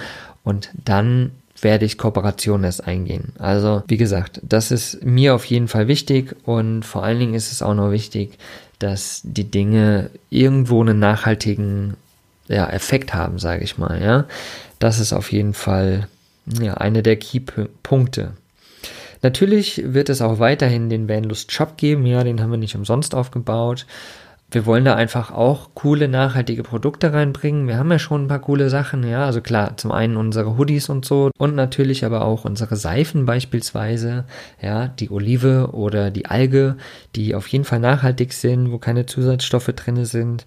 und 0.44 0.70
dann 0.84 1.32
werde 1.60 1.84
ich 1.84 1.98
Kooperationen 1.98 2.64
erst 2.64 2.86
eingehen. 2.86 3.32
Also, 3.38 3.82
wie 3.88 3.96
gesagt, 3.96 4.40
das 4.42 4.70
ist 4.70 5.04
mir 5.04 5.34
auf 5.34 5.44
jeden 5.44 5.68
Fall 5.68 5.88
wichtig 5.88 6.36
und 6.44 6.84
vor 6.84 7.02
allen 7.02 7.18
Dingen 7.18 7.34
ist 7.34 7.52
es 7.52 7.62
auch 7.62 7.74
noch 7.74 7.90
wichtig, 7.90 8.38
dass 8.78 9.20
die 9.24 9.50
Dinge 9.50 10.10
irgendwo 10.30 10.80
einen 10.80 10.98
nachhaltigen 10.98 11.94
ja, 12.46 12.68
Effekt 12.68 13.12
haben, 13.12 13.38
sage 13.38 13.64
ich 13.64 13.76
mal. 13.76 14.00
Ja, 14.00 14.26
das 14.78 15.00
ist 15.00 15.12
auf 15.12 15.32
jeden 15.32 15.54
Fall 15.54 16.08
ja, 16.60 16.74
eine 16.74 17.02
der 17.02 17.16
Key-Punkte. 17.16 18.32
Natürlich 19.22 19.82
wird 19.84 20.08
es 20.08 20.22
auch 20.22 20.38
weiterhin 20.38 20.88
den 20.88 21.08
Vanlust 21.08 21.50
Shop 21.50 21.76
geben. 21.76 22.06
Ja, 22.06 22.22
den 22.22 22.40
haben 22.40 22.52
wir 22.52 22.58
nicht 22.58 22.76
umsonst 22.76 23.14
aufgebaut 23.14 23.84
wir 24.50 24.64
wollen 24.64 24.84
da 24.84 24.94
einfach 24.94 25.30
auch 25.30 25.70
coole, 25.74 26.08
nachhaltige 26.08 26.62
Produkte 26.62 27.12
reinbringen. 27.12 27.68
Wir 27.68 27.76
haben 27.76 27.90
ja 27.90 27.98
schon 27.98 28.24
ein 28.24 28.28
paar 28.28 28.38
coole 28.38 28.70
Sachen, 28.70 29.06
ja. 29.06 29.26
Also 29.26 29.42
klar, 29.42 29.76
zum 29.76 29.92
einen 29.92 30.16
unsere 30.16 30.56
Hoodies 30.56 30.88
und 30.88 31.04
so 31.04 31.30
und 31.36 31.54
natürlich 31.54 32.04
aber 32.04 32.24
auch 32.24 32.46
unsere 32.46 32.76
Seifen 32.76 33.26
beispielsweise, 33.26 34.24
ja, 34.62 34.88
die 34.88 35.10
Olive 35.10 35.70
oder 35.72 36.10
die 36.10 36.26
Alge, 36.26 36.76
die 37.14 37.34
auf 37.34 37.46
jeden 37.48 37.64
Fall 37.64 37.80
nachhaltig 37.80 38.32
sind, 38.32 38.72
wo 38.72 38.78
keine 38.78 39.04
Zusatzstoffe 39.04 39.72
drinne 39.76 40.06
sind 40.06 40.46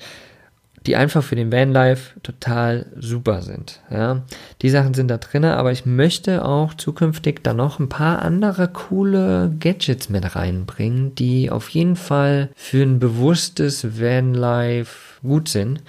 die 0.87 0.95
einfach 0.95 1.23
für 1.23 1.35
den 1.35 1.51
Vanlife 1.51 2.19
total 2.21 2.87
super 2.97 3.41
sind. 3.41 3.81
Ja, 3.91 4.23
die 4.61 4.69
Sachen 4.69 4.93
sind 4.93 5.09
da 5.09 5.17
drinne, 5.17 5.57
aber 5.57 5.71
ich 5.71 5.85
möchte 5.85 6.43
auch 6.43 6.73
zukünftig 6.73 7.43
da 7.43 7.53
noch 7.53 7.79
ein 7.79 7.89
paar 7.89 8.21
andere 8.21 8.67
coole 8.67 9.53
Gadgets 9.59 10.09
mit 10.09 10.35
reinbringen, 10.35 11.13
die 11.15 11.51
auf 11.51 11.69
jeden 11.69 11.95
Fall 11.95 12.49
für 12.55 12.81
ein 12.83 12.99
bewusstes 12.99 13.99
Vanlife 13.99 15.19
gut 15.21 15.49
sind. 15.49 15.81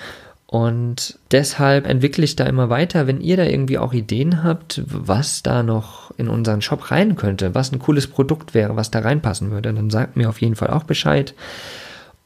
Und 0.47 1.19
deshalb 1.31 1.87
entwickle 1.87 2.25
ich 2.25 2.37
da 2.37 2.45
immer 2.45 2.69
weiter. 2.69 3.07
Wenn 3.07 3.23
ihr 3.23 3.39
da 3.39 3.45
irgendwie 3.45 3.79
auch 3.79 3.95
Ideen 3.95 4.45
habt, 4.45 4.83
was 4.87 5.43
da 5.43 5.63
noch 5.63 6.11
in 6.19 6.29
unseren 6.29 6.61
Shop 6.61 6.91
rein 6.91 7.17
könnte, 7.17 7.55
was 7.55 7.73
ein 7.73 7.79
cooles 7.79 8.07
Produkt 8.07 8.53
wäre, 8.53 8.77
was 8.77 8.91
da 8.91 8.99
reinpassen 8.99 9.51
würde, 9.51 9.73
dann 9.73 9.89
sagt 9.89 10.17
mir 10.17 10.29
auf 10.29 10.43
jeden 10.43 10.55
Fall 10.55 10.69
auch 10.69 10.85
Bescheid. 10.85 11.33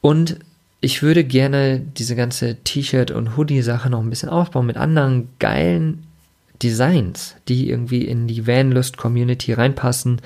Und 0.00 0.40
ich 0.80 1.02
würde 1.02 1.24
gerne 1.24 1.80
diese 1.80 2.16
ganze 2.16 2.56
T-Shirt- 2.56 3.10
und 3.10 3.36
Hoodie-Sache 3.36 3.90
noch 3.90 4.00
ein 4.00 4.10
bisschen 4.10 4.28
aufbauen 4.28 4.66
mit 4.66 4.76
anderen 4.76 5.28
geilen 5.38 6.06
Designs, 6.62 7.36
die 7.48 7.68
irgendwie 7.68 8.02
in 8.02 8.26
die 8.26 8.46
Vanlust-Community 8.46 9.52
reinpassen, 9.52 10.20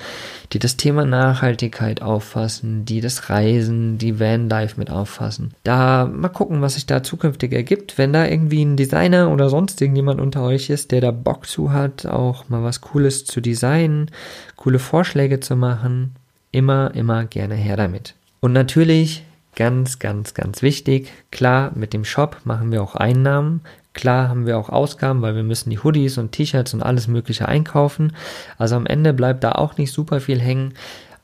die 0.53 0.59
das 0.59 0.77
Thema 0.77 1.05
Nachhaltigkeit 1.05 2.01
auffassen, 2.01 2.85
die 2.85 3.01
das 3.01 3.29
Reisen, 3.29 3.97
die 3.97 4.19
Vanlife 4.19 4.79
mit 4.79 4.89
auffassen. 4.89 5.53
Da 5.63 6.05
mal 6.05 6.29
gucken, 6.29 6.61
was 6.61 6.75
sich 6.75 6.85
da 6.85 7.03
zukünftig 7.03 7.51
ergibt. 7.51 7.97
Wenn 7.97 8.13
da 8.13 8.25
irgendwie 8.25 8.63
ein 8.63 8.77
Designer 8.77 9.29
oder 9.31 9.49
sonst 9.49 9.81
irgendjemand 9.81 10.21
unter 10.21 10.43
euch 10.43 10.69
ist, 10.69 10.91
der 10.91 11.01
da 11.01 11.11
Bock 11.11 11.47
zu 11.47 11.73
hat, 11.73 12.05
auch 12.05 12.49
mal 12.49 12.63
was 12.63 12.81
Cooles 12.81 13.25
zu 13.25 13.41
designen, 13.41 14.09
coole 14.55 14.79
Vorschläge 14.79 15.39
zu 15.39 15.55
machen, 15.55 16.15
immer, 16.51 16.93
immer 16.95 17.25
gerne 17.25 17.55
her 17.55 17.77
damit. 17.77 18.15
Und 18.39 18.53
natürlich 18.53 19.23
Ganz, 19.55 19.99
ganz, 19.99 20.33
ganz 20.33 20.61
wichtig. 20.61 21.11
Klar, 21.31 21.71
mit 21.75 21.93
dem 21.93 22.05
Shop 22.05 22.37
machen 22.45 22.71
wir 22.71 22.81
auch 22.81 22.95
Einnahmen. 22.95 23.61
Klar 23.93 24.29
haben 24.29 24.45
wir 24.45 24.57
auch 24.57 24.69
Ausgaben, 24.69 25.21
weil 25.21 25.35
wir 25.35 25.43
müssen 25.43 25.69
die 25.69 25.79
Hoodies 25.79 26.17
und 26.17 26.31
T-Shirts 26.31 26.73
und 26.73 26.81
alles 26.81 27.07
Mögliche 27.07 27.47
einkaufen. 27.47 28.13
Also 28.57 28.75
am 28.75 28.85
Ende 28.85 29.13
bleibt 29.13 29.43
da 29.43 29.51
auch 29.53 29.77
nicht 29.77 29.91
super 29.91 30.21
viel 30.21 30.39
hängen. 30.39 30.73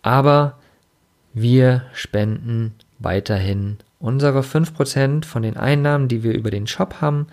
Aber 0.02 0.58
wir 1.34 1.84
spenden 1.94 2.74
weiterhin 3.00 3.78
unsere 4.00 4.42
5% 4.42 5.26
von 5.26 5.42
den 5.44 5.58
Einnahmen, 5.58 6.08
die 6.08 6.24
wir 6.24 6.34
über 6.34 6.52
den 6.52 6.68
Shop 6.68 6.96
haben 7.00 7.28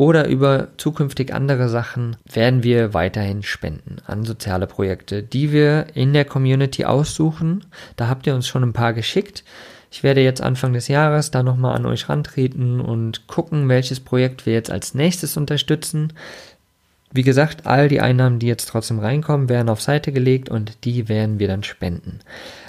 oder 0.00 0.28
über 0.28 0.68
zukünftig 0.78 1.34
andere 1.34 1.68
Sachen 1.68 2.16
werden 2.24 2.62
wir 2.62 2.94
weiterhin 2.94 3.42
spenden 3.42 3.98
an 4.06 4.24
soziale 4.24 4.66
Projekte, 4.66 5.22
die 5.22 5.52
wir 5.52 5.88
in 5.92 6.14
der 6.14 6.24
Community 6.24 6.86
aussuchen. 6.86 7.66
Da 7.96 8.08
habt 8.08 8.26
ihr 8.26 8.34
uns 8.34 8.48
schon 8.48 8.62
ein 8.62 8.72
paar 8.72 8.94
geschickt. 8.94 9.44
Ich 9.90 10.02
werde 10.02 10.22
jetzt 10.22 10.40
Anfang 10.40 10.72
des 10.72 10.88
Jahres 10.88 11.30
da 11.30 11.42
nochmal 11.42 11.74
an 11.74 11.84
euch 11.84 12.08
rantreten 12.08 12.80
und 12.80 13.26
gucken, 13.26 13.68
welches 13.68 14.00
Projekt 14.00 14.46
wir 14.46 14.52
jetzt 14.52 14.70
als 14.70 14.94
nächstes 14.94 15.36
unterstützen. 15.36 16.12
Wie 17.12 17.24
gesagt, 17.24 17.66
all 17.66 17.88
die 17.88 18.00
Einnahmen, 18.00 18.38
die 18.38 18.46
jetzt 18.46 18.68
trotzdem 18.68 19.00
reinkommen, 19.00 19.48
werden 19.48 19.68
auf 19.68 19.80
Seite 19.80 20.12
gelegt 20.12 20.48
und 20.48 20.84
die 20.84 21.08
werden 21.08 21.40
wir 21.40 21.48
dann 21.48 21.64
spenden. 21.64 22.20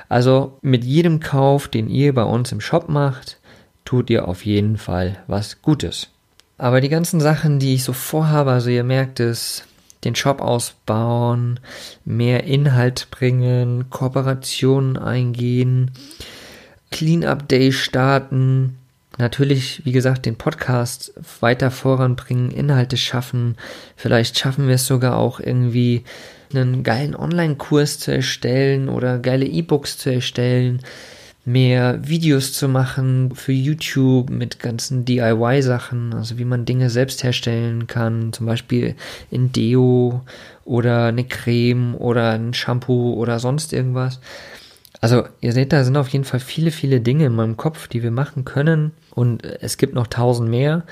Also 0.10 0.58
mit 0.62 0.84
jedem 0.84 1.20
Kauf, 1.20 1.68
den 1.68 1.88
ihr 1.88 2.14
bei 2.14 2.24
uns 2.24 2.52
im 2.52 2.60
Shop 2.60 2.90
macht, 2.90 3.38
tut 3.86 4.10
ihr 4.10 4.28
auf 4.28 4.46
jeden 4.46 4.78
Fall 4.78 5.18
was 5.28 5.62
Gutes. 5.62 6.10
Aber 6.58 6.82
die 6.82 6.90
ganzen 6.90 7.20
Sachen, 7.20 7.60
die 7.60 7.76
ich 7.76 7.84
so 7.84 7.94
vorhabe, 7.94 8.52
also 8.52 8.70
ihr 8.70 8.84
merkt 8.84 9.20
es, 9.20 9.64
den 10.04 10.16
Shop 10.16 10.42
ausbauen, 10.42 11.60
mehr 12.04 12.44
Inhalt 12.46 13.08
bringen, 13.12 13.90
Kooperationen 13.90 14.98
eingehen, 14.98 15.92
Cleanup 16.92 17.48
Day 17.48 17.72
starten, 17.72 18.78
natürlich, 19.18 19.82
wie 19.86 19.92
gesagt, 19.92 20.26
den 20.26 20.36
Podcast 20.36 21.14
weiter 21.40 21.72
voranbringen, 21.72 22.52
Inhalte 22.52 22.98
schaffen. 22.98 23.56
Vielleicht 23.96 24.38
schaffen 24.38 24.68
wir 24.68 24.76
es 24.76 24.86
sogar 24.86 25.18
auch 25.18 25.40
irgendwie 25.40 26.04
einen 26.54 26.84
geilen 26.84 27.16
Online-Kurs 27.16 28.00
zu 28.00 28.12
erstellen 28.12 28.90
oder 28.90 29.20
geile 29.20 29.46
E-Books 29.46 29.98
zu 29.98 30.12
erstellen, 30.12 30.82
mehr 31.46 32.08
Videos 32.08 32.54
zu 32.54 32.68
machen 32.68 33.34
für 33.36 33.52
YouTube 33.52 34.30
mit 34.30 34.60
ganzen 34.60 35.06
DIY-Sachen, 35.06 36.14
also 36.14 36.38
wie 36.38 36.46
man 36.46 36.66
Dinge 36.66 36.90
selbst 36.90 37.24
herstellen 37.24 37.88
kann, 37.88 38.32
zum 38.34 38.46
Beispiel 38.46 38.96
in 39.32 39.52
Deo 39.52 40.22
oder 40.66 41.06
eine 41.06 41.24
Creme 41.24 41.96
oder 41.96 42.32
ein 42.32 42.54
Shampoo 42.54 43.14
oder 43.14 43.40
sonst 43.40 43.74
irgendwas. 43.74 44.20
Also 45.02 45.24
ihr 45.42 45.52
seht, 45.52 45.74
da 45.74 45.84
sind 45.84 45.98
auf 45.98 46.10
jeden 46.10 46.26
Fall 46.26 46.40
viele, 46.40 46.70
viele 46.70 47.02
Dinge 47.02 47.26
in 47.26 47.34
meinem 47.34 47.58
Kopf, 47.58 47.88
die 47.88 48.04
wir 48.04 48.12
machen 48.12 48.46
können 48.46 48.92
und 49.16 49.44
es 49.44 49.78
gibt 49.78 49.96
noch 49.96 50.08
tausend 50.08 50.50
mehr. 50.50 50.84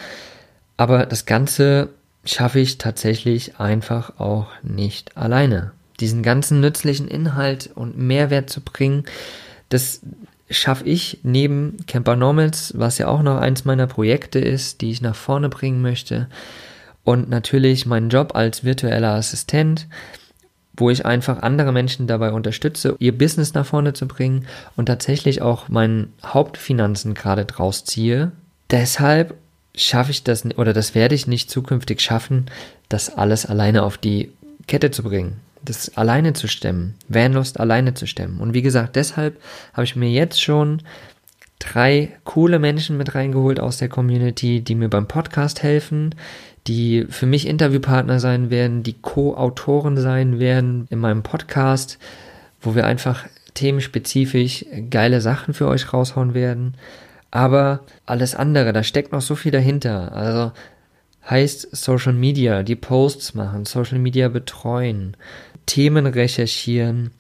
Aber 0.78 1.06
das 1.06 1.26
Ganze 1.26 1.90
schaffe 2.26 2.60
ich 2.60 2.80
tatsächlich 2.80 3.60
einfach 3.60 4.20
auch 4.20 4.48
nicht 4.64 5.16
alleine. 5.16 5.72
Diesen 6.00 6.24
ganzen 6.24 6.60
nützlichen 6.60 7.08
Inhalt 7.08 7.70
und 7.76 7.98
Mehrwert 7.98 8.50
zu 8.50 8.62
bringen, 8.62 9.04
das 9.70 10.02
schaffe 10.50 10.86
ich 10.86 11.20
neben 11.22 11.78
Camper 11.86 12.16
Normals, 12.16 12.74
was 12.76 12.98
ja 12.98 13.08
auch 13.08 13.22
noch 13.22 13.38
eins 13.38 13.66
meiner 13.66 13.86
Projekte 13.86 14.40
ist, 14.40 14.82
die 14.82 14.90
ich 14.90 15.02
nach 15.02 15.16
vorne 15.16 15.50
bringen 15.50 15.82
möchte. 15.82 16.28
Und 17.04 17.30
natürlich 17.30 17.86
meinen 17.86 18.10
Job 18.10 18.36
als 18.36 18.64
virtueller 18.64 19.14
Assistent 19.14 19.88
wo 20.80 20.90
ich 20.90 21.06
einfach 21.06 21.42
andere 21.42 21.72
Menschen 21.72 22.08
dabei 22.08 22.32
unterstütze, 22.32 22.96
ihr 23.00 23.18
Business 23.18 23.54
nach 23.54 23.66
vorne 23.66 23.94
zu 23.94 24.08
bringen 24.08 24.46
und 24.76 24.86
tatsächlich 24.86 25.42
auch 25.42 25.70
meinen 25.70 26.14
Hauptfinanzen 26.26 27.14
gerade 27.14 27.46
draus 27.46 27.84
ziehe. 27.86 28.32
Deshalb 28.72 29.36
schaffe 29.76 30.12
ich 30.12 30.24
das 30.24 30.46
oder 30.58 30.74
das 30.74 30.96
werde 30.96 31.16
ich 31.16 31.28
nicht 31.28 31.50
zukünftig 31.50 32.02
schaffen, 32.02 32.46
das 32.90 33.16
alles 33.16 33.46
alleine 33.46 33.84
auf 33.84 33.98
die 33.98 34.32
Kette 34.68 34.92
zu 34.92 35.04
bringen. 35.04 35.38
das 35.64 35.98
alleine 35.98 36.34
zu 36.34 36.48
stemmen, 36.48 36.96
Vanlust 37.08 37.60
alleine 37.60 37.94
zu 37.94 38.08
stemmen. 38.08 38.40
Und 38.40 38.54
wie 38.54 38.62
gesagt, 38.62 38.96
deshalb 38.96 39.40
habe 39.74 39.84
ich 39.84 39.96
mir 39.96 40.10
jetzt 40.10 40.42
schon 40.42 40.82
drei 41.60 42.18
coole 42.24 42.60
Menschen 42.60 42.98
mit 42.98 43.14
reingeholt 43.16 43.60
aus 43.60 43.78
der 43.78 43.90
Community, 43.90 44.62
die 44.62 44.76
mir 44.76 44.90
beim 44.90 45.08
Podcast 45.08 45.62
helfen, 45.62 46.16
die 46.68 47.06
für 47.10 47.26
mich 47.26 47.48
Interviewpartner 47.48 48.20
sein 48.20 48.50
werden, 48.50 48.84
die 48.84 48.94
Co-Autoren 48.94 49.98
sein 49.98 50.40
werden 50.40 50.88
in 50.90 51.00
meinem 51.00 51.24
Podcast, 51.24 51.98
wo 52.62 52.76
wir 52.76 52.86
einfach 52.86 53.26
themenspezifisch 53.54 54.66
geile 54.90 55.22
Sachen 55.22 55.54
für 55.54 55.68
euch 55.68 55.94
raushauen 55.94 56.34
werden. 56.34 56.76
Aber 57.32 57.82
alles 58.06 58.36
andere, 58.36 58.74
da 58.74 58.84
steckt 58.84 59.12
noch 59.12 59.22
so 59.22 59.36
viel 59.36 59.52
dahinter. 59.52 60.14
Also 60.14 60.52
heißt 61.30 61.76
Social 61.76 62.14
Media, 62.14 62.64
die 62.64 62.76
Posts 62.76 63.36
machen, 63.36 63.66
Social 63.66 64.00
Media 64.00 64.30
betreuen, 64.30 65.16
Themen 65.66 66.08
recherchieren, 66.08 67.12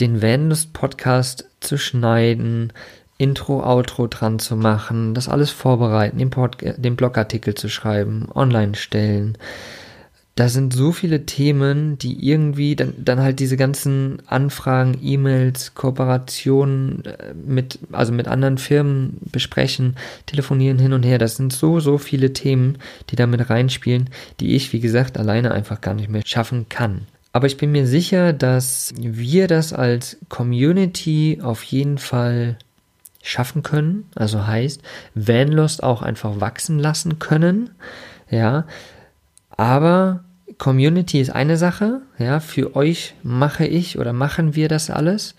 den 0.00 0.22
Vanlust 0.22 0.72
Podcast 0.72 1.50
zu 1.60 1.76
schneiden, 1.76 2.72
Intro, 3.18 3.64
Outro 3.64 4.06
dran 4.06 4.38
zu 4.38 4.56
machen, 4.56 5.12
das 5.12 5.28
alles 5.28 5.50
vorbereiten, 5.50 6.18
den, 6.18 6.30
Pod 6.30 6.56
den 6.60 6.94
Blogartikel 6.96 7.54
zu 7.54 7.68
schreiben, 7.68 8.28
online 8.32 8.76
stellen. 8.76 9.36
Da 10.36 10.48
sind 10.48 10.72
so 10.72 10.92
viele 10.92 11.26
Themen, 11.26 11.98
die 11.98 12.24
irgendwie 12.24 12.76
dann, 12.76 12.94
dann 12.96 13.20
halt 13.20 13.40
diese 13.40 13.56
ganzen 13.56 14.22
Anfragen, 14.28 14.96
E-Mails, 15.02 15.74
Kooperationen 15.74 17.04
äh, 17.06 17.34
mit, 17.34 17.80
also 17.90 18.12
mit 18.12 18.28
anderen 18.28 18.56
Firmen 18.56 19.18
besprechen, 19.32 19.96
telefonieren 20.26 20.78
hin 20.78 20.92
und 20.92 21.02
her. 21.02 21.18
Das 21.18 21.34
sind 21.34 21.52
so, 21.52 21.80
so 21.80 21.98
viele 21.98 22.32
Themen, 22.34 22.78
die 23.10 23.16
damit 23.16 23.50
reinspielen, 23.50 24.10
die 24.38 24.54
ich, 24.54 24.72
wie 24.72 24.78
gesagt, 24.78 25.18
alleine 25.18 25.50
einfach 25.50 25.80
gar 25.80 25.94
nicht 25.94 26.08
mehr 26.08 26.22
schaffen 26.24 26.68
kann. 26.68 27.08
Aber 27.32 27.48
ich 27.48 27.56
bin 27.56 27.72
mir 27.72 27.88
sicher, 27.88 28.32
dass 28.32 28.94
wir 28.96 29.48
das 29.48 29.72
als 29.72 30.18
Community 30.28 31.40
auf 31.42 31.64
jeden 31.64 31.98
Fall 31.98 32.58
schaffen 33.22 33.62
können. 33.62 34.08
Also 34.14 34.46
heißt, 34.46 34.82
Vanlust 35.14 35.82
auch 35.82 36.02
einfach 36.02 36.40
wachsen 36.40 36.78
lassen 36.78 37.18
können. 37.18 37.70
Ja, 38.30 38.64
aber 39.56 40.24
Community 40.58 41.20
ist 41.20 41.30
eine 41.30 41.56
Sache. 41.56 42.02
Ja, 42.18 42.40
für 42.40 42.76
euch 42.76 43.14
mache 43.22 43.66
ich 43.66 43.98
oder 43.98 44.12
machen 44.12 44.54
wir 44.54 44.68
das 44.68 44.90
alles. 44.90 45.34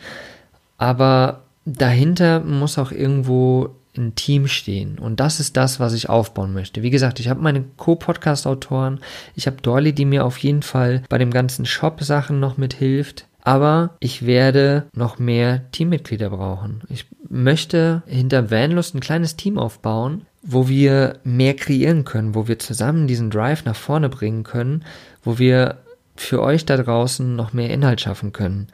Aber 0.77 1.43
dahinter 1.65 2.39
muss 2.39 2.77
auch 2.77 2.91
irgendwo 2.91 3.75
ein 3.97 4.15
Team 4.15 4.47
stehen. 4.47 4.97
Und 4.99 5.19
das 5.19 5.39
ist 5.39 5.57
das, 5.57 5.79
was 5.79 5.93
ich 5.93 6.09
aufbauen 6.09 6.53
möchte. 6.53 6.83
Wie 6.83 6.89
gesagt, 6.89 7.19
ich 7.19 7.27
habe 7.27 7.41
meine 7.41 7.63
Co-Podcast-Autoren, 7.77 8.99
ich 9.35 9.47
habe 9.47 9.61
Dolly, 9.61 9.93
die 9.93 10.05
mir 10.05 10.25
auf 10.25 10.37
jeden 10.37 10.61
Fall 10.61 11.03
bei 11.09 11.17
dem 11.17 11.31
ganzen 11.31 11.65
Shop-Sachen 11.65 12.39
noch 12.39 12.57
mithilft. 12.57 13.25
Aber 13.41 13.95
ich 13.99 14.25
werde 14.25 14.85
noch 14.93 15.17
mehr 15.17 15.71
Teammitglieder 15.71 16.29
brauchen. 16.29 16.81
Ich 16.89 17.05
möchte 17.29 18.03
hinter 18.05 18.51
Vanlust 18.51 18.95
ein 18.95 18.99
kleines 18.99 19.35
Team 19.35 19.57
aufbauen, 19.57 20.25
wo 20.41 20.67
wir 20.67 21.19
mehr 21.23 21.55
kreieren 21.55 22.03
können, 22.03 22.35
wo 22.35 22.47
wir 22.47 22.59
zusammen 22.59 23.07
diesen 23.07 23.29
Drive 23.29 23.65
nach 23.65 23.75
vorne 23.75 24.09
bringen 24.09 24.43
können, 24.43 24.83
wo 25.23 25.37
wir 25.37 25.77
für 26.15 26.41
euch 26.41 26.65
da 26.65 26.77
draußen 26.77 27.35
noch 27.35 27.53
mehr 27.53 27.69
Inhalt 27.69 28.01
schaffen 28.01 28.33
können. 28.33 28.67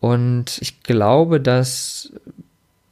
Und 0.00 0.58
ich 0.60 0.82
glaube, 0.82 1.40
dass 1.40 2.12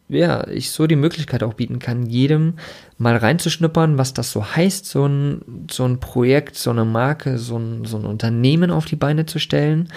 ja, 0.09 0.47
ich 0.47 0.71
so 0.71 0.87
die 0.87 0.97
Möglichkeit 0.97 1.43
auch 1.43 1.55
bieten 1.55 1.81
kann, 1.81 2.07
jedem 2.07 2.55
mal 2.97 3.17
reinzuschnuppern, 3.17 3.99
was 3.99 4.15
das 4.15 4.31
so 4.31 4.45
heißt, 4.55 4.87
so 4.87 5.07
ein, 5.07 5.67
so 5.71 5.85
ein 5.85 5.99
Projekt, 5.99 6.57
so 6.57 6.71
eine 6.71 6.85
Marke, 6.85 7.39
so 7.39 7.59
ein, 7.59 7.85
so 7.85 7.97
ein 7.97 8.07
Unternehmen 8.07 8.71
auf 8.71 8.85
die 8.85 8.97
Beine 8.97 9.27
zu 9.27 9.41
stellen, 9.41 9.89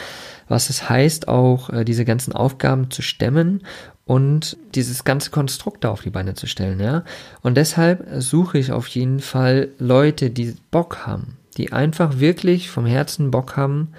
was 0.50 0.70
es 0.70 0.90
heißt, 0.90 1.28
auch 1.28 1.70
äh, 1.70 1.86
diese 1.86 2.04
ganzen 2.04 2.34
Aufgaben 2.34 2.92
zu 2.92 3.02
stemmen 3.02 3.64
und 4.06 4.58
dieses 4.76 5.04
ganze 5.04 5.30
Konstrukt 5.30 5.84
da 5.84 5.92
auf 5.92 6.02
die 6.02 6.10
Beine 6.10 6.34
zu 6.34 6.48
stellen, 6.48 6.80
ja. 6.80 7.04
Und 7.42 7.56
deshalb 7.56 8.06
suche 8.18 8.58
ich 8.58 8.72
auf 8.72 8.88
jeden 8.88 9.20
Fall 9.20 9.70
Leute, 9.78 10.32
die 10.32 10.56
Bock 10.72 11.06
haben, 11.06 11.38
die 11.58 11.72
einfach 11.72 12.20
wirklich 12.20 12.70
vom 12.70 12.86
Herzen 12.86 13.32
Bock 13.32 13.56
haben, 13.56 13.94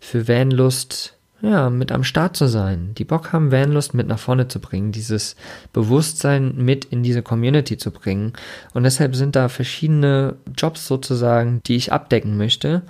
für 0.00 0.28
Vanlust 0.28 1.16
ja, 1.44 1.68
mit 1.68 1.92
am 1.92 2.04
Start 2.04 2.36
zu 2.36 2.46
sein, 2.46 2.92
die 2.96 3.04
Bock 3.04 3.32
haben, 3.32 3.52
Vanlust 3.52 3.92
mit 3.92 4.06
nach 4.06 4.18
vorne 4.18 4.48
zu 4.48 4.60
bringen, 4.60 4.92
dieses 4.92 5.36
Bewusstsein 5.74 6.54
mit 6.56 6.86
in 6.86 7.02
diese 7.02 7.22
Community 7.22 7.76
zu 7.76 7.90
bringen. 7.90 8.32
Und 8.72 8.84
deshalb 8.84 9.14
sind 9.14 9.36
da 9.36 9.48
verschiedene 9.48 10.36
Jobs 10.56 10.86
sozusagen, 10.86 11.60
die 11.66 11.76
ich 11.76 11.92
abdecken 11.92 12.38
möchte. 12.38 12.82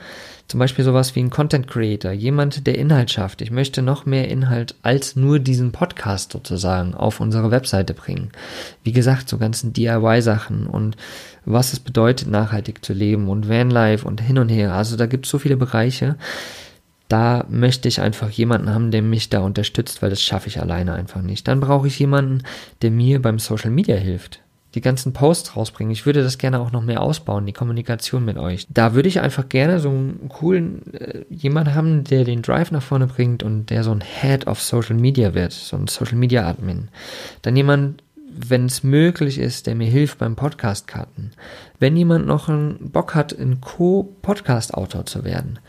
Zum 0.46 0.60
Beispiel 0.60 0.84
sowas 0.84 1.16
wie 1.16 1.20
ein 1.20 1.30
Content 1.30 1.66
Creator, 1.66 2.12
jemand, 2.12 2.66
der 2.66 2.78
Inhalt 2.78 3.10
schafft. 3.10 3.42
Ich 3.42 3.50
möchte 3.50 3.82
noch 3.82 4.06
mehr 4.06 4.28
Inhalt 4.28 4.76
als 4.82 5.16
nur 5.16 5.40
diesen 5.40 5.72
Podcast 5.72 6.32
sozusagen 6.32 6.94
auf 6.94 7.18
unsere 7.18 7.50
Webseite 7.50 7.92
bringen. 7.94 8.30
Wie 8.84 8.92
gesagt, 8.92 9.28
so 9.28 9.38
ganzen 9.38 9.72
DIY-Sachen 9.72 10.66
und 10.66 10.96
was 11.44 11.72
es 11.72 11.80
bedeutet, 11.80 12.28
nachhaltig 12.28 12.84
zu 12.84 12.92
leben 12.92 13.28
und 13.28 13.48
Vanlife 13.48 14.06
und 14.06 14.20
hin 14.20 14.38
und 14.38 14.50
her. 14.50 14.74
Also 14.74 14.96
da 14.96 15.06
gibt 15.06 15.26
es 15.26 15.30
so 15.30 15.38
viele 15.38 15.56
Bereiche 15.56 16.16
da 17.08 17.44
möchte 17.48 17.88
ich 17.88 18.00
einfach 18.00 18.30
jemanden 18.30 18.70
haben, 18.70 18.90
der 18.90 19.02
mich 19.02 19.28
da 19.28 19.40
unterstützt, 19.40 20.02
weil 20.02 20.10
das 20.10 20.22
schaffe 20.22 20.48
ich 20.48 20.60
alleine 20.60 20.94
einfach 20.94 21.20
nicht. 21.20 21.46
Dann 21.46 21.60
brauche 21.60 21.86
ich 21.86 21.98
jemanden, 21.98 22.42
der 22.82 22.90
mir 22.90 23.20
beim 23.20 23.38
Social 23.38 23.70
Media 23.70 23.96
hilft. 23.96 24.40
Die 24.74 24.80
ganzen 24.80 25.12
Posts 25.12 25.54
rausbringen. 25.54 25.92
Ich 25.92 26.04
würde 26.04 26.22
das 26.24 26.38
gerne 26.38 26.58
auch 26.58 26.72
noch 26.72 26.82
mehr 26.82 27.00
ausbauen, 27.00 27.46
die 27.46 27.52
Kommunikation 27.52 28.24
mit 28.24 28.38
euch. 28.38 28.66
Da 28.70 28.94
würde 28.94 29.08
ich 29.08 29.20
einfach 29.20 29.48
gerne 29.48 29.78
so 29.78 29.88
einen 29.88 30.28
coolen 30.28 30.92
äh, 30.94 31.24
jemand 31.30 31.74
haben, 31.74 32.02
der 32.02 32.24
den 32.24 32.42
Drive 32.42 32.72
nach 32.72 32.82
vorne 32.82 33.06
bringt 33.06 33.44
und 33.44 33.66
der 33.66 33.84
so 33.84 33.92
ein 33.92 34.00
Head 34.00 34.48
of 34.48 34.60
Social 34.60 34.96
Media 34.96 35.34
wird, 35.34 35.52
so 35.52 35.76
ein 35.76 35.86
Social 35.86 36.16
Media 36.16 36.48
Admin. 36.48 36.88
Dann 37.42 37.54
jemand, 37.54 38.02
wenn 38.28 38.66
es 38.66 38.82
möglich 38.82 39.38
ist, 39.38 39.68
der 39.68 39.76
mir 39.76 39.86
hilft 39.86 40.18
beim 40.18 40.34
Podcast-Karten. 40.34 41.30
Wenn 41.78 41.96
jemand 41.96 42.26
noch 42.26 42.48
einen 42.48 42.90
Bock 42.90 43.14
hat, 43.14 43.38
ein 43.38 43.60
Co-Podcast-Autor 43.60 45.06
zu 45.06 45.22
werden 45.22 45.60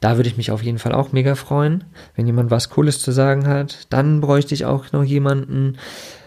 da 0.00 0.16
würde 0.16 0.28
ich 0.30 0.38
mich 0.38 0.50
auf 0.50 0.62
jeden 0.62 0.78
Fall 0.78 0.92
auch 0.92 1.12
mega 1.12 1.34
freuen, 1.34 1.84
wenn 2.16 2.26
jemand 2.26 2.50
was 2.50 2.70
Cooles 2.70 3.00
zu 3.00 3.12
sagen 3.12 3.46
hat. 3.46 3.86
Dann 3.90 4.22
bräuchte 4.22 4.54
ich 4.54 4.64
auch 4.64 4.92
noch 4.92 5.04
jemanden, 5.04 5.76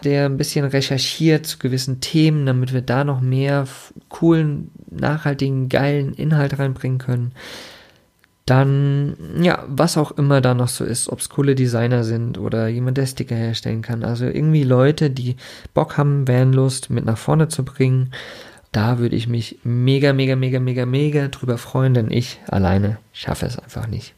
der 0.04 0.26
ein 0.26 0.36
bisschen 0.36 0.64
recherchiert 0.64 1.44
zu 1.44 1.58
gewissen 1.58 2.00
Themen, 2.00 2.46
damit 2.46 2.72
wir 2.72 2.82
da 2.82 3.02
noch 3.02 3.20
mehr 3.20 3.66
coolen, 4.08 4.70
nachhaltigen, 4.90 5.68
geilen 5.68 6.14
Inhalt 6.14 6.56
reinbringen 6.58 6.98
können. 6.98 7.32
Dann, 8.46 9.16
ja, 9.40 9.64
was 9.66 9.96
auch 9.96 10.12
immer 10.12 10.40
da 10.40 10.54
noch 10.54 10.68
so 10.68 10.84
ist, 10.84 11.08
ob 11.08 11.18
es 11.18 11.30
coole 11.30 11.54
Designer 11.54 12.04
sind 12.04 12.38
oder 12.38 12.68
jemand, 12.68 12.98
der 12.98 13.06
Sticker 13.06 13.34
herstellen 13.34 13.82
kann. 13.82 14.04
Also 14.04 14.26
irgendwie 14.26 14.64
Leute, 14.64 15.10
die 15.10 15.36
Bock 15.72 15.96
haben, 15.96 16.28
Vanlust 16.28 16.90
mit 16.90 17.06
nach 17.06 17.18
vorne 17.18 17.48
zu 17.48 17.64
bringen 17.64 18.10
da 18.74 18.98
würde 18.98 19.14
ich 19.14 19.28
mich 19.28 19.58
mega, 19.62 20.12
mega, 20.12 20.34
mega, 20.34 20.58
mega, 20.58 20.84
mega 20.84 21.28
drüber 21.28 21.58
freuen, 21.58 21.94
denn 21.94 22.10
ich 22.10 22.40
alleine 22.48 22.98
schaffe 23.12 23.46
es 23.46 23.58
einfach 23.58 23.86
nicht. 23.86 24.14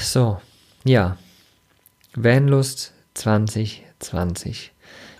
So, 0.00 0.40
ja. 0.84 1.16
Vanlust 2.14 2.94
2020. 3.14 4.72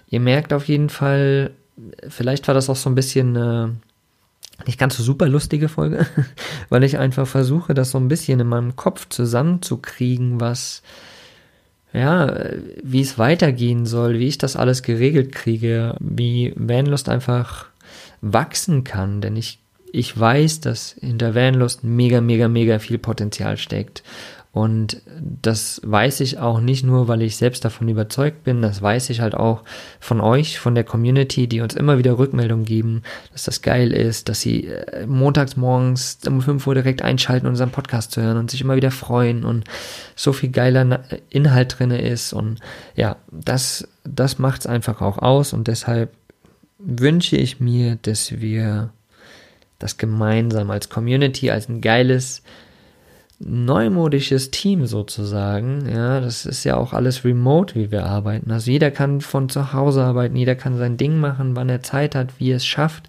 Ihr 0.09 0.21
merkt 0.21 0.53
auf 0.53 0.69
jeden 0.69 0.89
Fall, 0.89 1.51
vielleicht 2.09 2.49
war 2.49 2.55
das 2.55 2.71
auch 2.71 2.77
so 2.77 2.89
ein 2.89 2.95
bisschen 2.95 3.37
eine 3.37 3.77
nicht 4.67 4.79
ganz 4.79 4.97
so 4.97 5.03
super 5.03 5.29
lustige 5.29 5.69
Folge, 5.69 6.07
weil 6.69 6.83
ich 6.83 6.99
einfach 6.99 7.27
versuche, 7.27 7.75
das 7.75 7.91
so 7.91 7.99
ein 7.99 8.09
bisschen 8.09 8.41
in 8.41 8.49
meinem 8.49 8.75
Kopf 8.75 9.09
zusammenzukriegen, 9.09 10.41
was 10.41 10.83
ja, 11.93 12.51
wie 12.83 13.01
es 13.01 13.19
weitergehen 13.19 13.87
soll, 13.87 14.19
wie 14.19 14.29
ich 14.29 14.39
das 14.39 14.57
alles 14.57 14.83
geregelt 14.83 15.33
kriege, 15.33 15.97
wie 16.01 16.53
Vanlust 16.57 17.09
einfach 17.09 17.67
wachsen 18.21 18.85
kann, 18.85 19.21
denn 19.21 19.37
ich, 19.37 19.61
ich 19.93 20.19
weiß, 20.19 20.61
dass 20.61 20.97
hinter 21.01 21.35
Vanlust 21.35 21.85
mega, 21.85 22.21
mega, 22.21 22.49
mega 22.49 22.79
viel 22.79 22.99
Potenzial 22.99 23.57
steckt 23.57 24.03
und 24.53 25.03
das 25.43 25.81
weiß 25.85 26.21
ich 26.21 26.39
auch 26.39 26.61
nicht 26.61 26.83
nur, 26.83 27.07
weil 27.07 27.21
ich 27.23 27.37
selbst 27.37 27.65
davon 27.65 27.89
überzeugt 27.89 28.45
bin, 28.45 28.63
das 28.63 28.81
weiß 28.81 29.11
ich 29.11 29.21
halt 29.21 29.35
auch 29.35 29.63
von 30.01 30.21
euch, 30.21 30.59
von 30.59 30.75
der 30.75 30.85
Community, 30.85 31.47
die 31.47 31.61
uns 31.61 31.75
immer 31.75 31.99
wieder 31.99 32.19
Rückmeldungen 32.19 32.65
geben, 32.65 33.03
dass 33.33 33.45
das 33.45 33.61
geil 33.61 33.93
ist, 33.93 34.29
dass 34.29 34.41
sie 34.41 34.67
äh, 34.67 35.07
montags 35.07 35.57
morgens 35.57 36.19
um 36.27 36.41
5 36.41 36.67
Uhr 36.67 36.75
direkt 36.75 37.03
einschalten, 37.03 37.47
unseren 37.47 37.71
Podcast 37.71 38.13
zu 38.13 38.23
hören 38.23 38.39
und 38.39 38.51
sich 38.51 38.63
immer 38.63 38.77
wieder 38.77 38.91
freuen 38.91 39.45
und 39.45 39.65
so 40.17 40.33
viel 40.33 40.51
geiler 40.51 41.05
Inhalt 41.29 41.79
drinne 41.79 42.01
ist. 42.01 42.33
Und 42.33 42.61
ja, 42.97 43.17
das, 43.31 43.87
das 44.05 44.39
macht's 44.39 44.67
einfach 44.67 45.03
auch 45.03 45.19
aus. 45.19 45.53
Und 45.53 45.69
deshalb 45.69 46.11
wünsche 46.79 47.37
ich 47.37 47.61
mir, 47.61 47.99
dass 48.01 48.41
wir 48.41 48.91
das 49.79 49.99
gemeinsam 49.99 50.71
als 50.71 50.89
Community, 50.89 51.51
als 51.51 51.69
ein 51.69 51.81
geiles, 51.81 52.43
neumodisches 53.41 54.51
Team 54.51 54.87
sozusagen. 54.87 55.89
Ja, 55.89 56.21
das 56.21 56.45
ist 56.45 56.65
ja 56.65 56.77
auch 56.77 56.93
alles 56.93 57.25
remote, 57.25 57.75
wie 57.75 57.91
wir 57.91 58.05
arbeiten. 58.05 58.51
Also 58.51 58.71
jeder 58.71 58.91
kann 58.91 59.21
von 59.21 59.49
zu 59.49 59.73
Hause 59.73 60.03
arbeiten, 60.03 60.37
jeder 60.37 60.57
kann 60.57 60.77
sein 60.77 60.97
Ding 60.97 61.19
machen, 61.19 61.55
wann 61.55 61.69
er 61.69 61.83
Zeit 61.83 62.15
hat, 62.15 62.39
wie 62.39 62.51
er 62.51 62.57
es 62.57 62.67
schafft. 62.67 63.09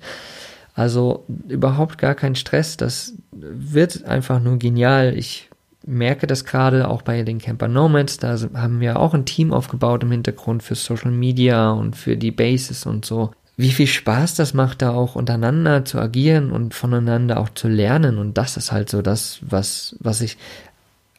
Also 0.76 1.26
überhaupt 1.48 1.98
gar 1.98 2.16
kein 2.16 2.36
Stress. 2.36 2.78
Das 2.78 3.14
wird 3.32 4.06
einfach 4.06 4.40
nur 4.40 4.58
genial. 4.60 5.18
Ich 5.18 5.50
merke 5.86 6.28
das 6.28 6.46
gerade 6.46 6.88
auch 6.88 7.02
bei 7.02 7.24
den 7.24 7.40
Camper 7.40 7.68
Nomads. 7.68 8.18
Da 8.18 8.38
haben 8.54 8.80
wir 8.80 9.00
auch 9.00 9.14
ein 9.14 9.26
Team 9.26 9.52
aufgebaut 9.52 10.04
im 10.04 10.12
Hintergrund 10.12 10.62
für 10.62 10.76
Social 10.76 11.12
Media 11.12 11.72
und 11.72 11.96
für 11.96 12.16
die 12.16 12.32
Bases 12.32 12.86
und 12.86 13.04
so. 13.04 13.32
Wie 13.60 13.74
viel 13.74 13.88
Spaß 13.88 14.36
das 14.36 14.54
macht, 14.54 14.82
da 14.82 14.92
auch 14.92 15.16
untereinander 15.16 15.84
zu 15.84 16.00
agieren 16.00 16.50
und 16.50 16.74
voneinander 16.74 17.42
auch 17.42 17.50
zu 17.50 17.68
lernen. 17.68 18.18
Und 18.18 18.38
das 18.38 18.56
ist 18.56 18.72
halt 18.72 18.90
so 18.90 19.02
das, 19.02 19.40
was, 19.42 19.98
was 20.00 20.22
ich 20.22 20.38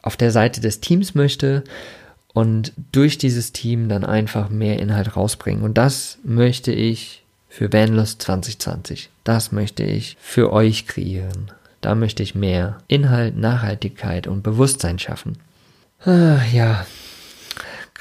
auf 0.01 0.17
der 0.17 0.31
Seite 0.31 0.59
des 0.59 0.79
Teams 0.79 1.13
möchte 1.13 1.63
und 2.33 2.73
durch 2.91 3.19
dieses 3.19 3.51
Team 3.51 3.89
dann 3.89 4.03
einfach 4.03 4.49
mehr 4.49 4.79
Inhalt 4.79 5.15
rausbringen. 5.15 5.61
Und 5.61 5.77
das 5.77 6.17
möchte 6.23 6.71
ich 6.71 7.21
für 7.47 7.71
Vanlust 7.71 8.23
2020. 8.23 9.11
Das 9.23 9.51
möchte 9.51 9.83
ich 9.83 10.17
für 10.19 10.51
euch 10.51 10.87
kreieren. 10.87 11.51
Da 11.79 11.93
möchte 11.93 12.23
ich 12.23 12.33
mehr 12.33 12.79
Inhalt, 12.87 13.37
Nachhaltigkeit 13.37 14.25
und 14.25 14.41
Bewusstsein 14.41 14.97
schaffen. 14.97 15.37
Ah, 16.03 16.39
ja, 16.51 16.87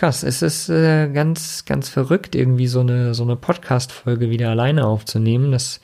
krass. 0.00 0.22
Es 0.22 0.40
ist 0.40 0.70
äh, 0.70 1.08
ganz, 1.08 1.66
ganz 1.66 1.90
verrückt, 1.90 2.34
irgendwie 2.34 2.68
so 2.68 2.80
eine, 2.80 3.12
so 3.12 3.22
eine 3.22 3.36
Podcast-Folge 3.36 4.30
wieder 4.30 4.48
alleine 4.48 4.86
aufzunehmen. 4.86 5.52
Das 5.52 5.80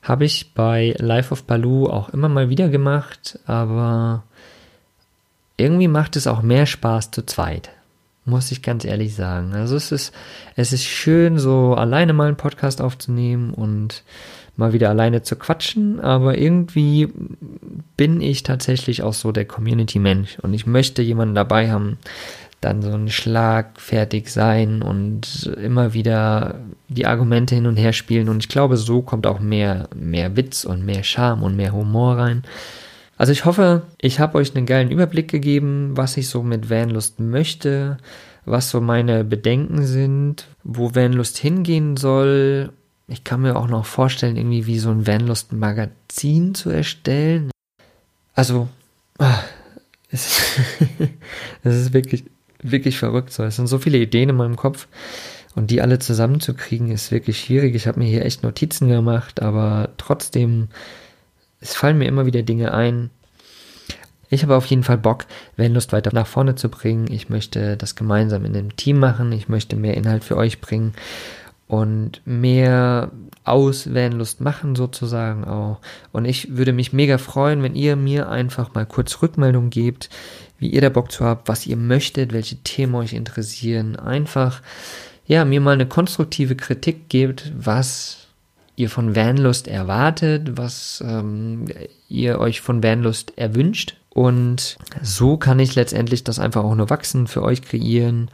habe 0.00 0.24
ich 0.24 0.54
bei 0.54 0.94
Life 0.96 1.30
of 1.30 1.44
Baloo 1.44 1.86
auch 1.86 2.08
immer 2.08 2.30
mal 2.30 2.48
wieder 2.48 2.70
gemacht, 2.70 3.38
aber 3.44 4.24
irgendwie 5.58 5.88
macht 5.88 6.16
es 6.16 6.26
auch 6.26 6.40
mehr 6.40 6.64
Spaß 6.64 7.10
zu 7.10 7.26
zweit 7.26 7.70
muss 8.26 8.52
ich 8.52 8.62
ganz 8.62 8.84
ehrlich 8.84 9.14
sagen. 9.14 9.54
Also 9.54 9.74
es 9.76 9.90
ist, 9.90 10.14
es 10.54 10.72
ist 10.72 10.84
schön, 10.84 11.38
so 11.38 11.74
alleine 11.74 12.12
mal 12.12 12.28
einen 12.28 12.36
Podcast 12.36 12.80
aufzunehmen 12.80 13.52
und 13.52 14.04
mal 14.56 14.72
wieder 14.72 14.90
alleine 14.90 15.22
zu 15.22 15.36
quatschen, 15.36 15.98
aber 16.00 16.38
irgendwie 16.38 17.08
bin 17.96 18.20
ich 18.20 18.42
tatsächlich 18.44 19.02
auch 19.02 19.14
so 19.14 19.32
der 19.32 19.46
Community-Mensch 19.46 20.38
und 20.40 20.54
ich 20.54 20.66
möchte 20.66 21.02
jemanden 21.02 21.34
dabei 21.34 21.72
haben, 21.72 21.98
dann 22.60 22.82
so 22.82 22.90
ein 22.90 23.08
Schlag 23.08 23.80
fertig 23.80 24.28
sein 24.28 24.82
und 24.82 25.50
immer 25.62 25.94
wieder 25.94 26.60
die 26.88 27.06
Argumente 27.06 27.54
hin 27.54 27.66
und 27.66 27.76
her 27.76 27.92
spielen 27.92 28.28
und 28.28 28.44
ich 28.44 28.48
glaube, 28.48 28.76
so 28.76 29.02
kommt 29.02 29.26
auch 29.26 29.40
mehr, 29.40 29.88
mehr 29.94 30.36
Witz 30.36 30.64
und 30.64 30.84
mehr 30.84 31.02
Charme 31.02 31.42
und 31.42 31.56
mehr 31.56 31.72
Humor 31.72 32.18
rein. 32.18 32.42
Also 33.16 33.32
ich 33.32 33.44
hoffe, 33.44 33.82
ich 34.00 34.18
habe 34.18 34.38
euch 34.38 34.56
einen 34.56 34.66
geilen 34.66 34.90
Überblick 34.90 35.28
gegeben, 35.28 35.94
was 35.94 36.16
ich 36.16 36.28
so 36.28 36.42
mit 36.42 36.70
Vanlust 36.70 37.20
möchte, 37.20 37.98
was 38.46 38.70
so 38.70 38.80
meine 38.80 39.24
Bedenken 39.24 39.84
sind, 39.84 40.46
wo 40.64 40.94
Vanlust 40.94 41.36
hingehen 41.36 41.96
soll. 41.96 42.72
Ich 43.08 43.24
kann 43.24 43.42
mir 43.42 43.56
auch 43.56 43.68
noch 43.68 43.84
vorstellen, 43.84 44.36
irgendwie 44.36 44.66
wie 44.66 44.78
so 44.78 44.90
ein 44.90 45.06
Vanlust-Magazin 45.06 46.54
zu 46.54 46.70
erstellen. 46.70 47.50
Also, 48.34 48.68
ah, 49.18 49.40
es, 50.10 50.58
es 51.62 51.76
ist 51.76 51.92
wirklich, 51.92 52.24
wirklich 52.62 52.98
verrückt 52.98 53.32
so. 53.32 53.42
Es 53.44 53.56
sind 53.56 53.66
so 53.66 53.78
viele 53.78 53.98
Ideen 53.98 54.30
in 54.30 54.36
meinem 54.36 54.56
Kopf 54.56 54.88
und 55.54 55.70
die 55.70 55.80
alle 55.80 55.98
zusammenzukriegen 55.98 56.90
ist 56.90 57.10
wirklich 57.10 57.40
schwierig. 57.40 57.74
Ich 57.74 57.86
habe 57.86 58.00
mir 58.00 58.06
hier 58.06 58.24
echt 58.24 58.42
Notizen 58.42 58.88
gemacht, 58.88 59.42
aber 59.42 59.90
trotzdem 59.96 60.68
es 61.60 61.74
fallen 61.74 61.98
mir 61.98 62.06
immer 62.06 62.26
wieder 62.26 62.42
Dinge 62.42 62.72
ein. 62.72 63.10
Ich 64.30 64.42
habe 64.42 64.56
auf 64.56 64.66
jeden 64.66 64.84
Fall 64.84 64.96
Bock, 64.96 65.26
Vanlust 65.56 65.92
weiter 65.92 66.10
nach 66.14 66.26
vorne 66.26 66.54
zu 66.54 66.68
bringen. 66.68 67.10
Ich 67.10 67.28
möchte 67.28 67.76
das 67.76 67.96
gemeinsam 67.96 68.44
in 68.44 68.56
einem 68.56 68.76
Team 68.76 68.98
machen. 68.98 69.32
Ich 69.32 69.48
möchte 69.48 69.76
mehr 69.76 69.96
Inhalt 69.96 70.24
für 70.24 70.36
euch 70.36 70.60
bringen 70.60 70.94
und 71.70 72.20
mehr 72.24 73.12
aus 73.44 73.94
Vanlust 73.94 74.40
machen 74.40 74.74
sozusagen 74.74 75.44
auch. 75.44 75.78
Und 76.10 76.24
ich 76.24 76.56
würde 76.56 76.72
mich 76.72 76.92
mega 76.92 77.16
freuen, 77.16 77.62
wenn 77.62 77.76
ihr 77.76 77.94
mir 77.94 78.28
einfach 78.28 78.74
mal 78.74 78.86
kurz 78.86 79.22
Rückmeldung 79.22 79.70
gebt, 79.70 80.10
wie 80.58 80.68
ihr 80.68 80.80
da 80.80 80.88
Bock 80.88 81.12
zu 81.12 81.24
habt, 81.24 81.46
was 81.46 81.68
ihr 81.68 81.76
möchtet, 81.76 82.32
welche 82.32 82.56
Themen 82.56 82.96
euch 82.96 83.12
interessieren. 83.12 83.94
Einfach, 83.94 84.62
ja, 85.26 85.44
mir 85.44 85.60
mal 85.60 85.74
eine 85.74 85.86
konstruktive 85.86 86.56
Kritik 86.56 87.08
gebt, 87.08 87.52
was 87.56 88.26
ihr 88.74 88.90
von 88.90 89.14
Vanlust 89.14 89.68
erwartet, 89.68 90.56
was 90.56 91.04
ähm, 91.06 91.66
ihr 92.08 92.40
euch 92.40 92.62
von 92.62 92.82
Vanlust 92.82 93.38
erwünscht. 93.38 93.94
Und 94.08 94.76
so 95.02 95.36
kann 95.36 95.60
ich 95.60 95.76
letztendlich 95.76 96.24
das 96.24 96.40
einfach 96.40 96.64
auch 96.64 96.74
nur 96.74 96.90
wachsen, 96.90 97.28
für 97.28 97.42
euch 97.42 97.62
kreieren 97.62 98.28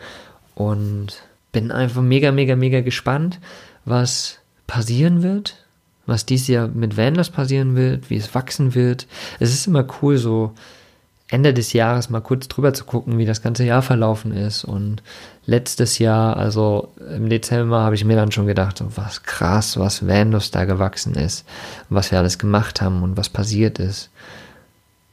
und 0.55 1.23
bin 1.53 1.71
einfach 1.71 2.03
mega, 2.03 2.33
mega, 2.33 2.57
mega 2.57 2.81
gespannt, 2.81 3.41
was 3.85 4.39
passieren 4.67 5.23
wird, 5.23 5.57
was 6.07 6.27
dieses 6.27 6.49
Jahr 6.49 6.69
mit 6.69 6.97
Vanlust 6.97 7.33
passieren 7.33 7.77
wird, 7.77 8.11
wie 8.11 8.17
es 8.17 8.35
wachsen 8.35 8.75
wird. 8.75 9.07
Es 9.41 9.53
ist 9.53 9.67
immer 9.67 9.87
cool, 10.03 10.19
so 10.19 10.53
Ende 11.29 11.53
des 11.53 11.73
Jahres 11.73 12.09
mal 12.09 12.21
kurz 12.21 12.47
drüber 12.47 12.73
zu 12.73 12.85
gucken, 12.85 13.19
wie 13.19 13.27
das 13.27 13.43
ganze 13.43 13.65
Jahr 13.65 13.83
verlaufen 13.83 14.33
ist. 14.33 14.65
Und 14.65 15.03
letztes 15.45 15.99
Jahr, 15.99 16.37
also 16.37 16.93
im 17.15 17.29
Dezember, 17.29 17.81
habe 17.81 17.97
ich 17.97 18.05
mir 18.05 18.15
dann 18.15 18.31
schon 18.31 18.47
gedacht, 18.47 18.83
was 18.95 19.25
krass, 19.25 19.77
was 19.77 20.07
Vandus 20.07 20.53
da 20.53 20.65
gewachsen 20.65 21.15
ist, 21.15 21.45
was 21.89 22.13
wir 22.13 22.19
alles 22.19 22.39
gemacht 22.39 22.81
haben 22.81 23.03
und 23.03 23.17
was 23.17 23.29
passiert 23.29 23.81
ist. 23.81 24.11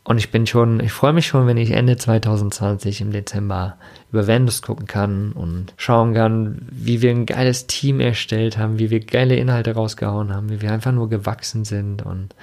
Und 0.06 0.18
ich 0.18 0.32
bin 0.32 0.46
schon, 0.46 0.82
ich 0.82 0.92
freue 0.92 1.14
mich 1.14 1.28
schon, 1.28 1.48
wenn 1.48 1.56
ich 1.56 1.72
Ende 1.72 1.96
2020 1.96 3.00
im 3.02 3.12
Dezember 3.12 3.78
über 4.12 4.28
Vandus 4.28 4.62
gucken 4.62 4.86
kann 4.86 5.32
und 5.32 5.74
schauen 5.78 6.14
kann, 6.14 6.68
wie 6.70 7.02
wir 7.02 7.12
ein 7.12 7.26
geiles 7.26 7.68
Team 7.68 8.02
erstellt 8.02 8.58
haben, 8.58 8.80
wie 8.80 8.90
wir 8.90 9.00
geile 9.00 9.36
Inhalte 9.36 9.74
rausgehauen 9.74 10.36
haben, 10.36 10.50
wie 10.50 10.62
wir 10.62 10.74
einfach 10.74 10.92
nur 10.92 11.10
gewachsen 11.10 11.64
sind 11.64 12.02
und 12.02 12.36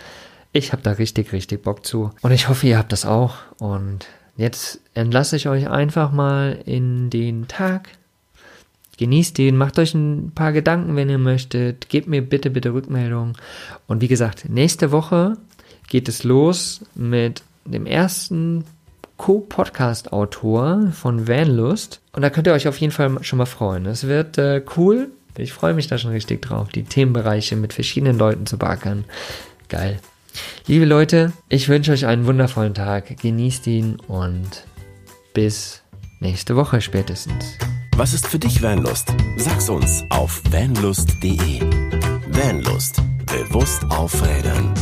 ich 0.53 0.73
habe 0.73 0.83
da 0.83 0.93
richtig, 0.93 1.33
richtig 1.33 1.63
Bock 1.63 1.87
zu. 1.87 2.11
Und 2.23 2.33
ich 2.33 2.49
hoffe, 2.49 2.67
ihr 2.67 2.79
habt 2.79 2.93
das 2.93 3.07
auch. 3.07 3.37
Und 3.59 4.07
jetzt 4.37 4.81
entlasse 4.95 5.37
ich 5.37 5.49
euch 5.49 5.69
einfach 5.69 6.11
mal 6.11 6.59
in 6.67 7.09
den 7.11 7.47
Tag. 7.47 7.89
Genießt 8.99 9.39
den, 9.39 9.57
macht 9.57 9.79
euch 9.79 9.95
ein 9.95 10.33
paar 10.35 10.53
Gedanken, 10.53 10.97
wenn 10.97 11.09
ihr 11.09 11.19
möchtet. 11.19 11.89
Gebt 11.89 12.09
mir 12.09 12.21
bitte, 12.23 12.51
bitte 12.51 12.75
Rückmeldung. 12.75 13.35
Und 13.87 14.01
wie 14.01 14.09
gesagt, 14.09 14.49
nächste 14.49 14.91
Woche 14.91 15.37
geht 15.89 16.09
es 16.09 16.25
los 16.25 16.85
mit 16.95 17.43
dem 17.65 17.87
ersten 17.87 18.65
Co-Podcast-Autor 19.17 20.93
von 20.93 21.29
Vanlust. 21.29 22.01
Und 22.13 22.23
da 22.23 22.31
könnt 22.31 22.47
ihr 22.47 22.55
euch 22.55 22.69
auf 22.69 22.79
jeden 22.79 22.93
Fall 22.93 23.23
schon 23.23 23.37
mal 23.37 23.47
freuen. 23.47 23.87
Es 23.87 24.07
wird 24.07 24.39
äh, 24.39 24.63
cool. 24.77 25.11
Ich 25.37 25.53
freue 25.53 25.75
mich 25.75 25.87
da 25.87 25.99
schon 25.99 26.11
richtig 26.11 26.43
drauf, 26.43 26.71
die 26.71 26.85
Themenbereiche 26.85 27.57
mit 27.57 27.73
verschiedenen 27.73 28.19
Leuten 28.19 28.47
zu 28.47 28.59
beackern. 28.59 29.05
Geil. 29.69 29.99
Liebe 30.67 30.85
Leute, 30.85 31.33
ich 31.49 31.69
wünsche 31.69 31.93
euch 31.93 32.07
einen 32.07 32.27
wundervollen 32.27 32.75
Tag. 32.75 33.17
Genießt 33.21 33.67
ihn 33.67 33.97
und 34.09 34.65
bis 35.35 35.83
nächste 36.21 36.57
Woche 36.57 36.81
spätestens. 36.81 37.59
Was 37.97 38.15
ist 38.15 38.27
für 38.27 38.39
dich 38.39 38.63
Vanlust? 38.63 39.13
Sag's 39.37 39.69
uns 39.69 40.05
auf 40.11 40.43
vanlust.de. 40.51 41.61
Vanlust. 42.29 43.03
Bewusst 43.27 43.85
aufrädern. 43.91 44.73